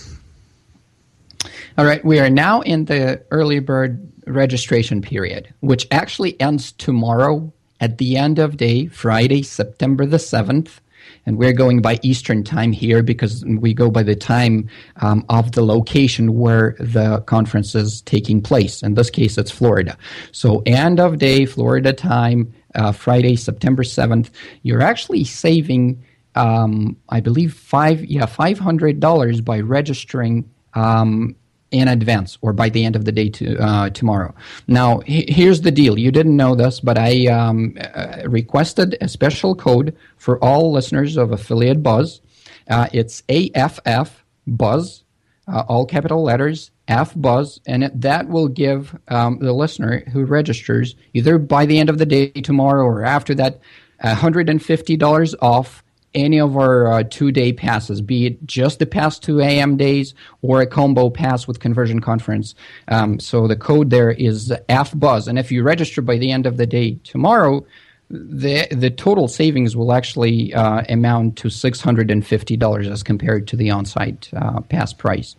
All 1.78 1.86
right, 1.86 2.04
we 2.06 2.20
are 2.20 2.30
now 2.30 2.62
in 2.62 2.86
the 2.86 3.24
early 3.32 3.60
bird 3.60 4.11
registration 4.28 5.02
period, 5.02 5.54
which 5.62 5.88
actually 5.92 6.40
ends 6.40 6.72
tomorrow 6.74 7.52
at 7.80 7.98
the 7.98 8.16
end 8.18 8.40
of 8.40 8.58
day, 8.58 8.88
Friday, 8.88 9.42
September 9.42 10.06
the 10.06 10.18
7th. 10.18 10.80
And 11.26 11.38
we're 11.38 11.54
going 11.54 11.82
by 11.82 12.00
Eastern 12.04 12.44
time 12.44 12.72
here 12.72 13.04
because 13.04 13.44
we 13.46 13.74
go 13.74 13.90
by 13.90 14.04
the 14.04 14.16
time 14.16 14.70
um, 14.98 15.26
of 15.30 15.52
the 15.54 15.64
location 15.64 16.36
where 16.38 16.76
the 16.80 17.22
conference 17.22 17.76
is 17.76 18.02
taking 18.02 18.42
place. 18.42 18.82
In 18.82 18.94
this 18.94 19.10
case, 19.10 19.38
it's 19.38 19.52
Florida. 19.52 19.98
So, 20.32 20.62
end 20.66 21.00
of 21.00 21.18
day, 21.18 21.46
Florida 21.46 21.94
time, 21.94 22.54
uh, 22.76 22.92
Friday, 22.92 23.36
September 23.36 23.84
7th. 23.84 24.30
You're 24.64 24.82
actually 24.82 25.24
saving, 25.24 26.04
um, 26.36 26.98
I 27.10 27.20
believe, 27.20 27.54
five, 27.54 28.06
yeah, 28.06 28.26
$500 28.26 29.44
by 29.46 29.60
registering 29.60 30.50
um, 30.74 31.36
in 31.72 31.88
advance 31.88 32.38
or 32.42 32.54
by 32.54 32.70
the 32.70 32.86
end 32.86 32.96
of 32.96 33.06
the 33.06 33.12
day 33.12 33.30
to, 33.30 33.58
uh, 33.58 33.90
tomorrow. 33.90 34.34
Now, 34.68 35.02
h- 35.08 35.30
here's 35.30 35.62
the 35.62 35.72
deal. 35.72 35.98
You 35.98 36.12
didn't 36.12 36.36
know 36.36 36.56
this, 36.56 36.80
but 36.80 36.98
I 36.98 37.28
um, 37.28 37.78
uh, 37.94 38.24
requested 38.26 38.98
a 39.02 39.08
special 39.08 39.56
code 39.56 39.96
for 40.18 40.42
all 40.44 40.72
listeners 40.72 41.18
of 41.18 41.32
Affiliate 41.32 41.82
Buzz. 41.82 42.22
Uh, 42.70 42.88
it's 42.92 43.24
AFF 43.30 44.24
Buzz, 44.46 45.04
uh, 45.48 45.64
all 45.68 45.86
capital 45.86 46.24
letters, 46.24 46.72
F 46.88 47.14
Buzz, 47.16 47.62
and 47.66 47.86
it, 47.86 48.02
that 48.02 48.28
will 48.28 48.48
give 48.48 48.98
um, 49.08 49.40
the 49.40 49.54
listener 49.54 50.04
who 50.12 50.26
registers 50.26 50.96
either 51.14 51.38
by 51.38 51.66
the 51.66 51.80
end 51.80 51.90
of 51.90 51.98
the 51.98 52.06
day 52.06 52.30
tomorrow 52.30 52.84
or 52.84 53.04
after 53.06 53.34
that 53.36 53.60
$150 54.04 55.36
off 55.42 55.84
any 56.14 56.40
of 56.40 56.58
our 56.58 56.92
uh, 56.92 57.04
two 57.10 57.32
day 57.32 57.54
passes, 57.54 58.02
be 58.02 58.26
it 58.26 58.46
just 58.46 58.80
the 58.80 58.86
past 58.86 59.24
two 59.24 59.42
AM 59.42 59.78
days 59.78 60.14
or 60.42 60.62
a 60.62 60.68
combo 60.68 61.10
pass 61.10 61.48
with 61.48 61.60
Conversion 61.60 62.02
Conference. 62.02 62.56
Um, 62.88 63.20
so 63.20 63.48
the 63.48 63.56
code 63.56 63.90
there 63.90 64.12
is 64.12 64.50
FBuzz. 64.70 65.28
And 65.28 65.40
if 65.40 65.52
you 65.52 65.64
register 65.64 66.02
by 66.02 66.18
the 66.18 66.32
end 66.32 66.46
of 66.46 66.58
the 66.58 66.66
day 66.66 66.98
tomorrow, 67.04 67.66
the 68.10 68.68
the 68.72 68.90
total 68.90 69.28
savings 69.28 69.76
will 69.76 69.94
actually 69.94 70.54
uh, 70.54 70.84
amount 70.90 71.38
to 71.38 71.50
six 71.50 71.80
hundred 71.80 72.12
and 72.12 72.26
fifty 72.26 72.58
dollars 72.58 72.88
as 72.88 73.04
compared 73.04 73.48
to 73.48 73.56
the 73.56 73.72
on-site 73.72 74.30
uh, 74.36 74.60
pass 74.62 74.92
price. 74.92 75.36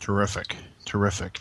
Terrific, 0.00 0.56
terrific. 0.86 1.38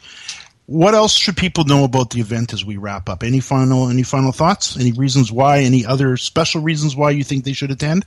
What 0.65 0.93
else 0.93 1.13
should 1.13 1.37
people 1.37 1.63
know 1.63 1.85
about 1.85 2.09
the 2.09 2.19
event 2.19 2.51
as 2.51 2.65
we 2.65 2.75
wrap 2.75 3.07
up? 3.07 3.23
Any 3.23 3.39
final 3.39 3.89
any 3.89 4.03
final 4.03 4.33
thoughts? 4.33 4.77
Any 4.77 4.91
reasons 4.91 5.31
why? 5.31 5.59
Any 5.59 5.85
other 5.85 6.17
special 6.17 6.61
reasons 6.61 6.97
why 6.97 7.11
you 7.11 7.23
think 7.23 7.45
they 7.45 7.53
should 7.53 7.71
attend? 7.71 8.05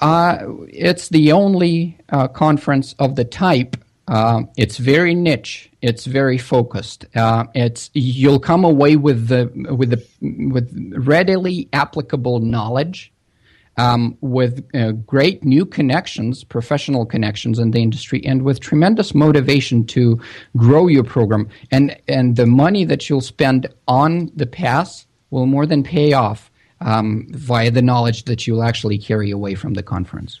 Uh, 0.00 0.38
it's 0.68 1.08
the 1.08 1.32
only 1.32 1.98
uh, 2.10 2.28
conference 2.28 2.94
of 2.98 3.16
the 3.16 3.24
type. 3.24 3.76
Uh, 4.06 4.42
it's 4.56 4.76
very 4.76 5.14
niche. 5.14 5.70
It's 5.80 6.04
very 6.04 6.36
focused. 6.36 7.06
Uh, 7.16 7.44
it's 7.54 7.90
you'll 7.94 8.40
come 8.40 8.64
away 8.64 8.96
with 8.96 9.28
the 9.28 9.50
with 9.74 9.90
the 9.90 10.04
with 10.50 10.70
readily 10.96 11.68
applicable 11.72 12.40
knowledge, 12.40 13.12
um, 13.78 14.18
with 14.20 14.66
uh, 14.74 14.92
great 14.92 15.42
new 15.42 15.64
connections, 15.64 16.44
professional 16.44 17.06
connections 17.06 17.58
in 17.58 17.70
the 17.70 17.80
industry, 17.80 18.24
and 18.26 18.42
with 18.42 18.60
tremendous 18.60 19.14
motivation 19.14 19.86
to 19.86 20.20
grow 20.56 20.86
your 20.86 21.04
program. 21.04 21.48
And 21.70 21.96
and 22.06 22.36
the 22.36 22.46
money 22.46 22.84
that 22.84 23.08
you'll 23.08 23.22
spend 23.22 23.66
on 23.88 24.30
the 24.36 24.46
pass 24.46 25.06
will 25.30 25.46
more 25.46 25.64
than 25.64 25.82
pay 25.82 26.12
off 26.12 26.50
um, 26.80 27.26
via 27.30 27.70
the 27.70 27.82
knowledge 27.82 28.24
that 28.24 28.46
you'll 28.46 28.62
actually 28.62 28.98
carry 28.98 29.30
away 29.30 29.54
from 29.54 29.74
the 29.74 29.82
conference. 29.82 30.40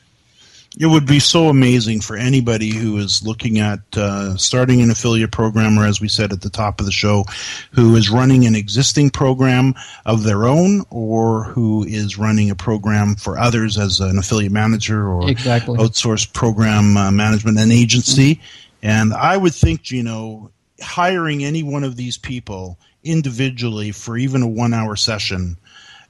It 0.76 0.86
would 0.86 1.06
be 1.06 1.20
so 1.20 1.48
amazing 1.48 2.00
for 2.00 2.16
anybody 2.16 2.74
who 2.74 2.98
is 2.98 3.24
looking 3.24 3.60
at 3.60 3.78
uh, 3.96 4.36
starting 4.36 4.80
an 4.80 4.90
affiliate 4.90 5.30
program, 5.30 5.78
or 5.78 5.86
as 5.86 6.00
we 6.00 6.08
said 6.08 6.32
at 6.32 6.40
the 6.40 6.50
top 6.50 6.80
of 6.80 6.86
the 6.86 6.92
show, 6.92 7.26
who 7.70 7.94
is 7.94 8.10
running 8.10 8.44
an 8.44 8.56
existing 8.56 9.10
program 9.10 9.74
of 10.04 10.24
their 10.24 10.46
own, 10.46 10.82
or 10.90 11.44
who 11.44 11.84
is 11.84 12.18
running 12.18 12.50
a 12.50 12.56
program 12.56 13.14
for 13.14 13.38
others 13.38 13.78
as 13.78 14.00
an 14.00 14.18
affiliate 14.18 14.50
manager 14.50 15.06
or 15.06 15.30
exactly. 15.30 15.78
outsourced 15.78 16.32
program 16.32 16.96
uh, 16.96 17.12
management 17.12 17.56
and 17.56 17.70
agency. 17.70 18.34
Mm-hmm. 18.34 18.86
And 18.86 19.14
I 19.14 19.36
would 19.36 19.54
think, 19.54 19.82
Gino, 19.82 20.50
hiring 20.82 21.44
any 21.44 21.62
one 21.62 21.84
of 21.84 21.94
these 21.94 22.18
people 22.18 22.78
individually 23.04 23.92
for 23.92 24.16
even 24.16 24.42
a 24.42 24.48
one 24.48 24.74
hour 24.74 24.96
session 24.96 25.56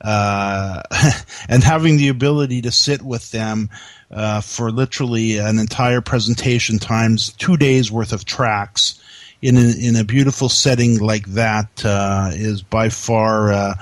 uh, 0.00 0.82
and 1.48 1.62
having 1.62 1.96
the 1.96 2.08
ability 2.08 2.62
to 2.62 2.70
sit 2.70 3.02
with 3.02 3.30
them 3.30 3.70
uh, 4.10 4.40
for 4.40 4.70
literally 4.70 5.38
an 5.38 5.58
entire 5.58 6.00
presentation 6.00 6.78
times 6.78 7.32
two 7.34 7.56
days 7.56 7.90
worth 7.90 8.12
of 8.12 8.24
tracks 8.24 9.00
in 9.42 9.56
a, 9.56 9.74
in 9.78 9.96
a 9.96 10.04
beautiful 10.04 10.48
setting 10.48 10.98
like 10.98 11.26
that 11.26 11.84
uh, 11.84 12.30
is 12.32 12.62
by 12.62 12.88
far 12.88 13.52
uh, 13.52 13.74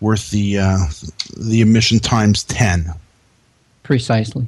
worth 0.00 0.30
the 0.30 0.58
uh, 0.58 0.78
the 1.36 1.60
emission 1.60 1.98
times 1.98 2.44
ten. 2.44 2.92
Precisely. 3.82 4.46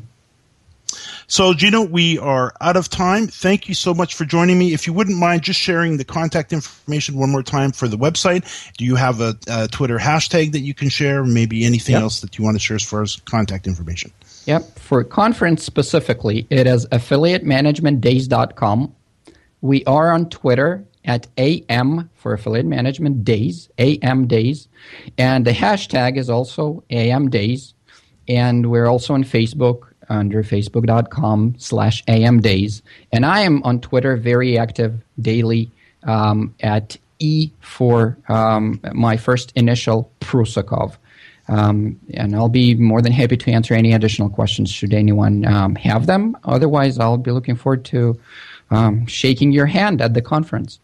So, 1.31 1.55
Gino, 1.55 1.83
we 1.83 2.19
are 2.19 2.53
out 2.61 2.77
of 2.77 2.89
time. 2.89 3.29
Thank 3.29 3.69
you 3.69 3.75
so 3.75 3.95
much 3.95 4.17
for 4.17 4.25
joining 4.25 4.59
me. 4.59 4.75
If 4.75 4.89
you 4.89 4.93
wouldn't 4.93 5.17
mind 5.17 5.43
just 5.43 5.61
sharing 5.61 5.97
the 5.97 6.05
contact 6.05 6.53
information 6.53 7.15
one 7.15 7.31
more 7.31 7.45
time 7.45 7.71
for 7.71 7.87
the 7.87 7.97
website, 7.97 8.45
do 8.77 8.85
you 8.85 8.97
have 8.97 9.21
a, 9.21 9.39
a 9.47 9.69
Twitter 9.69 9.97
hashtag 9.97 10.51
that 10.51 10.63
you 10.63 10.75
can 10.75 10.89
share? 10.89 11.23
Maybe 11.23 11.65
anything 11.65 11.93
yep. 11.93 12.03
else 12.03 12.19
that 12.23 12.37
you 12.37 12.45
want 12.45 12.57
to 12.57 12.59
share 12.59 12.75
as 12.75 12.83
far 12.83 13.03
as 13.03 13.15
contact 13.27 13.69
information? 13.69 14.11
Yep. 14.47 14.77
For 14.81 15.05
conference 15.05 15.63
specifically, 15.63 16.49
it 16.51 16.67
is 16.67 16.85
affiliatemanagementdays.com. 16.87 18.93
We 19.61 19.85
are 19.85 20.11
on 20.11 20.31
Twitter 20.31 20.85
at 21.05 21.29
AM 21.39 22.11
for 22.17 22.33
Affiliate 22.33 22.67
Management 22.67 23.25
Days, 23.25 23.71
AM 23.79 24.27
Days. 24.27 24.67
And 25.17 25.47
the 25.47 25.53
hashtag 25.53 26.17
is 26.17 26.29
also 26.29 26.83
AM 26.91 27.31
Days. 27.31 27.75
And 28.27 28.69
we're 28.69 28.89
also 28.89 29.15
on 29.15 29.23
Facebook 29.23 29.90
under 30.11 30.43
facebook.com 30.43 31.55
slash 31.59 32.05
amdays. 32.05 32.83
And 33.13 33.25
I 33.25 33.41
am 33.41 33.63
on 33.63 33.81
Twitter 33.81 34.17
very 34.17 34.59
active 34.59 35.01
daily. 35.21 35.71
um, 36.05 36.55
at 36.61 36.97
E 37.19 37.51
for 37.61 38.17
um, 38.29 38.81
my 38.93 39.17
first 39.17 39.53
initial 39.55 40.11
Prussakov. 40.21 40.97
Um, 41.49 41.99
and 42.15 42.35
I'll 42.35 42.49
be 42.49 42.75
more 42.75 43.03
than 43.03 43.13
happy 43.13 43.37
to 43.37 43.51
answer 43.51 43.75
any 43.75 43.93
additional 43.93 44.31
questions 44.31 44.71
should 44.71 44.95
anyone 44.95 45.45
um, 45.45 45.75
have 45.75 46.07
them. 46.07 46.37
Otherwise, 46.45 46.99
I'll 46.99 47.19
be 47.19 47.33
looking 47.33 47.57
forward 47.57 47.85
to 47.87 48.19
um, 48.71 49.07
shaking 49.07 49.51
your 49.53 49.67
hand 49.67 50.01
at 50.01 50.15
the 50.15 50.23
conference. 50.23 50.79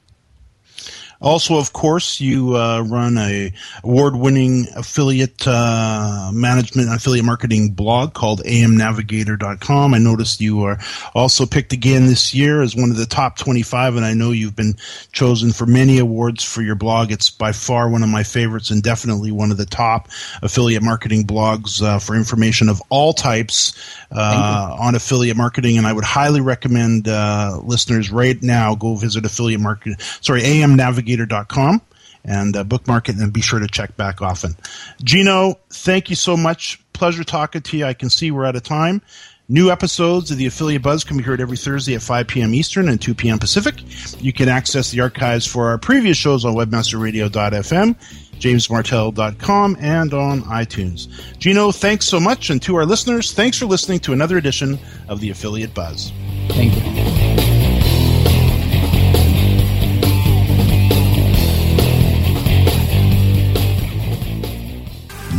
Also, 1.21 1.59
of 1.59 1.73
course, 1.73 2.21
you 2.21 2.57
uh, 2.57 2.81
run 2.83 3.17
a 3.17 3.53
award-winning 3.83 4.67
affiliate 4.77 5.47
uh, 5.47 6.31
management, 6.33 6.93
affiliate 6.93 7.25
marketing 7.25 7.71
blog 7.71 8.13
called 8.13 8.43
amnavigator.com. 8.45 9.95
I 9.95 9.99
noticed 9.99 10.41
you 10.41 10.65
are 10.65 10.79
also 11.15 11.47
picked 11.47 11.73
again 11.73 12.07
this 12.07 12.35
year 12.35 12.61
as 12.61 12.77
one 12.77 12.91
of 12.91 12.99
the 12.99 13.07
top 13.07 13.39
25, 13.39 13.97
and 13.97 14.05
I 14.05 14.13
know 14.13 14.31
you've 14.31 14.57
been 14.57 14.75
chosen 15.13 15.53
for 15.53 15.65
many 15.65 15.99
awards 15.99 16.45
for 16.45 16.61
your 16.61 16.75
blog. 16.75 17.11
It's 17.11 17.31
by 17.31 17.53
far 17.53 17.89
one 17.89 18.03
of 18.03 18.11
my 18.11 18.23
favorites 18.23 18.71
and 18.71 18.83
definitely 18.83 19.33
one 19.33 19.51
of 19.51 19.57
the 19.57 19.67
top 19.67 20.09
affiliate 20.43 20.83
marketing 20.83 21.25
blogs 21.25 21.83
uh, 21.83 21.99
for 21.99 22.15
information 22.15 22.69
of 22.69 22.83
all 22.91 23.15
types 23.15 23.73
uh, 24.11 24.77
on 24.79 24.95
affiliate 24.95 25.37
marketing. 25.37 25.79
And 25.79 25.87
I 25.87 25.95
would 25.95 26.05
highly 26.05 26.43
recommend 26.43 27.09
uh, 27.09 27.59
listeners 27.63 28.11
right 28.11 28.41
now 28.43 28.75
go 28.75 28.97
visit 28.97 29.25
affiliate 29.25 29.61
market, 29.61 30.01
sorry, 30.21 30.43
amnavigator 30.43 31.06
navigator.com 31.07 31.83
and 32.25 32.57
uh, 32.57 32.65
bookmark 32.65 33.09
it 33.09 33.17
and 33.17 33.33
be 33.33 33.41
sure 33.41 33.61
to 33.61 33.69
check 33.69 33.97
back 33.97 34.21
often. 34.21 34.57
Gino, 35.03 35.55
thank 35.71 36.11
you 36.11 36.17
so 36.17 36.37
much. 36.37 36.81
Pleasure 36.93 37.25
talking 37.25 37.63
to 37.63 37.79
you. 37.79 37.85
I 37.85 37.95
can 37.95 38.11
see 38.11 38.31
we're 38.31 38.47
out 38.47 38.57
of 38.57 38.63
time. 38.63 39.01
New 39.49 39.71
episodes 39.71 40.33
of 40.33 40.39
the 40.39 40.47
Affiliate 40.47 40.83
Buzz 40.83 41.05
can 41.05 41.17
be 41.17 41.23
heard 41.23 41.41
every 41.41 41.57
Thursday 41.57 41.95
at 41.95 42.03
5 42.03 42.27
p.m. 42.27 42.53
Eastern 42.53 42.89
and 42.89 43.01
2 43.01 43.15
p.m. 43.15 43.39
Pacific. 43.39 43.77
You 44.21 44.33
can 44.33 44.49
access 44.49 44.91
the 44.91 45.01
archives 45.01 45.47
for 45.47 45.69
our 45.69 45.79
previous 45.79 46.17
shows 46.17 46.45
on 46.45 46.55
webmasterradio.fm, 46.55 47.95
jamesmartell.com, 48.41 49.77
and 49.79 50.15
on 50.15 50.43
iTunes. 50.43 51.39
Gino, 51.39 51.71
thanks 51.71 52.07
so 52.07 52.19
much. 52.19 52.51
And 52.51 52.61
to 52.63 52.75
our 52.75 52.87
listeners, 52.87 53.35
thanks 53.35 53.57
for 53.57 53.67
listening 53.67 54.01
to 54.01 54.13
another 54.13 54.37
edition 54.37 54.81
of 55.07 55.21
the 55.21 55.31
Affiliate 55.31 55.75
Buzz. 55.75 56.11
Thank 56.49 56.75
you. 56.75 57.56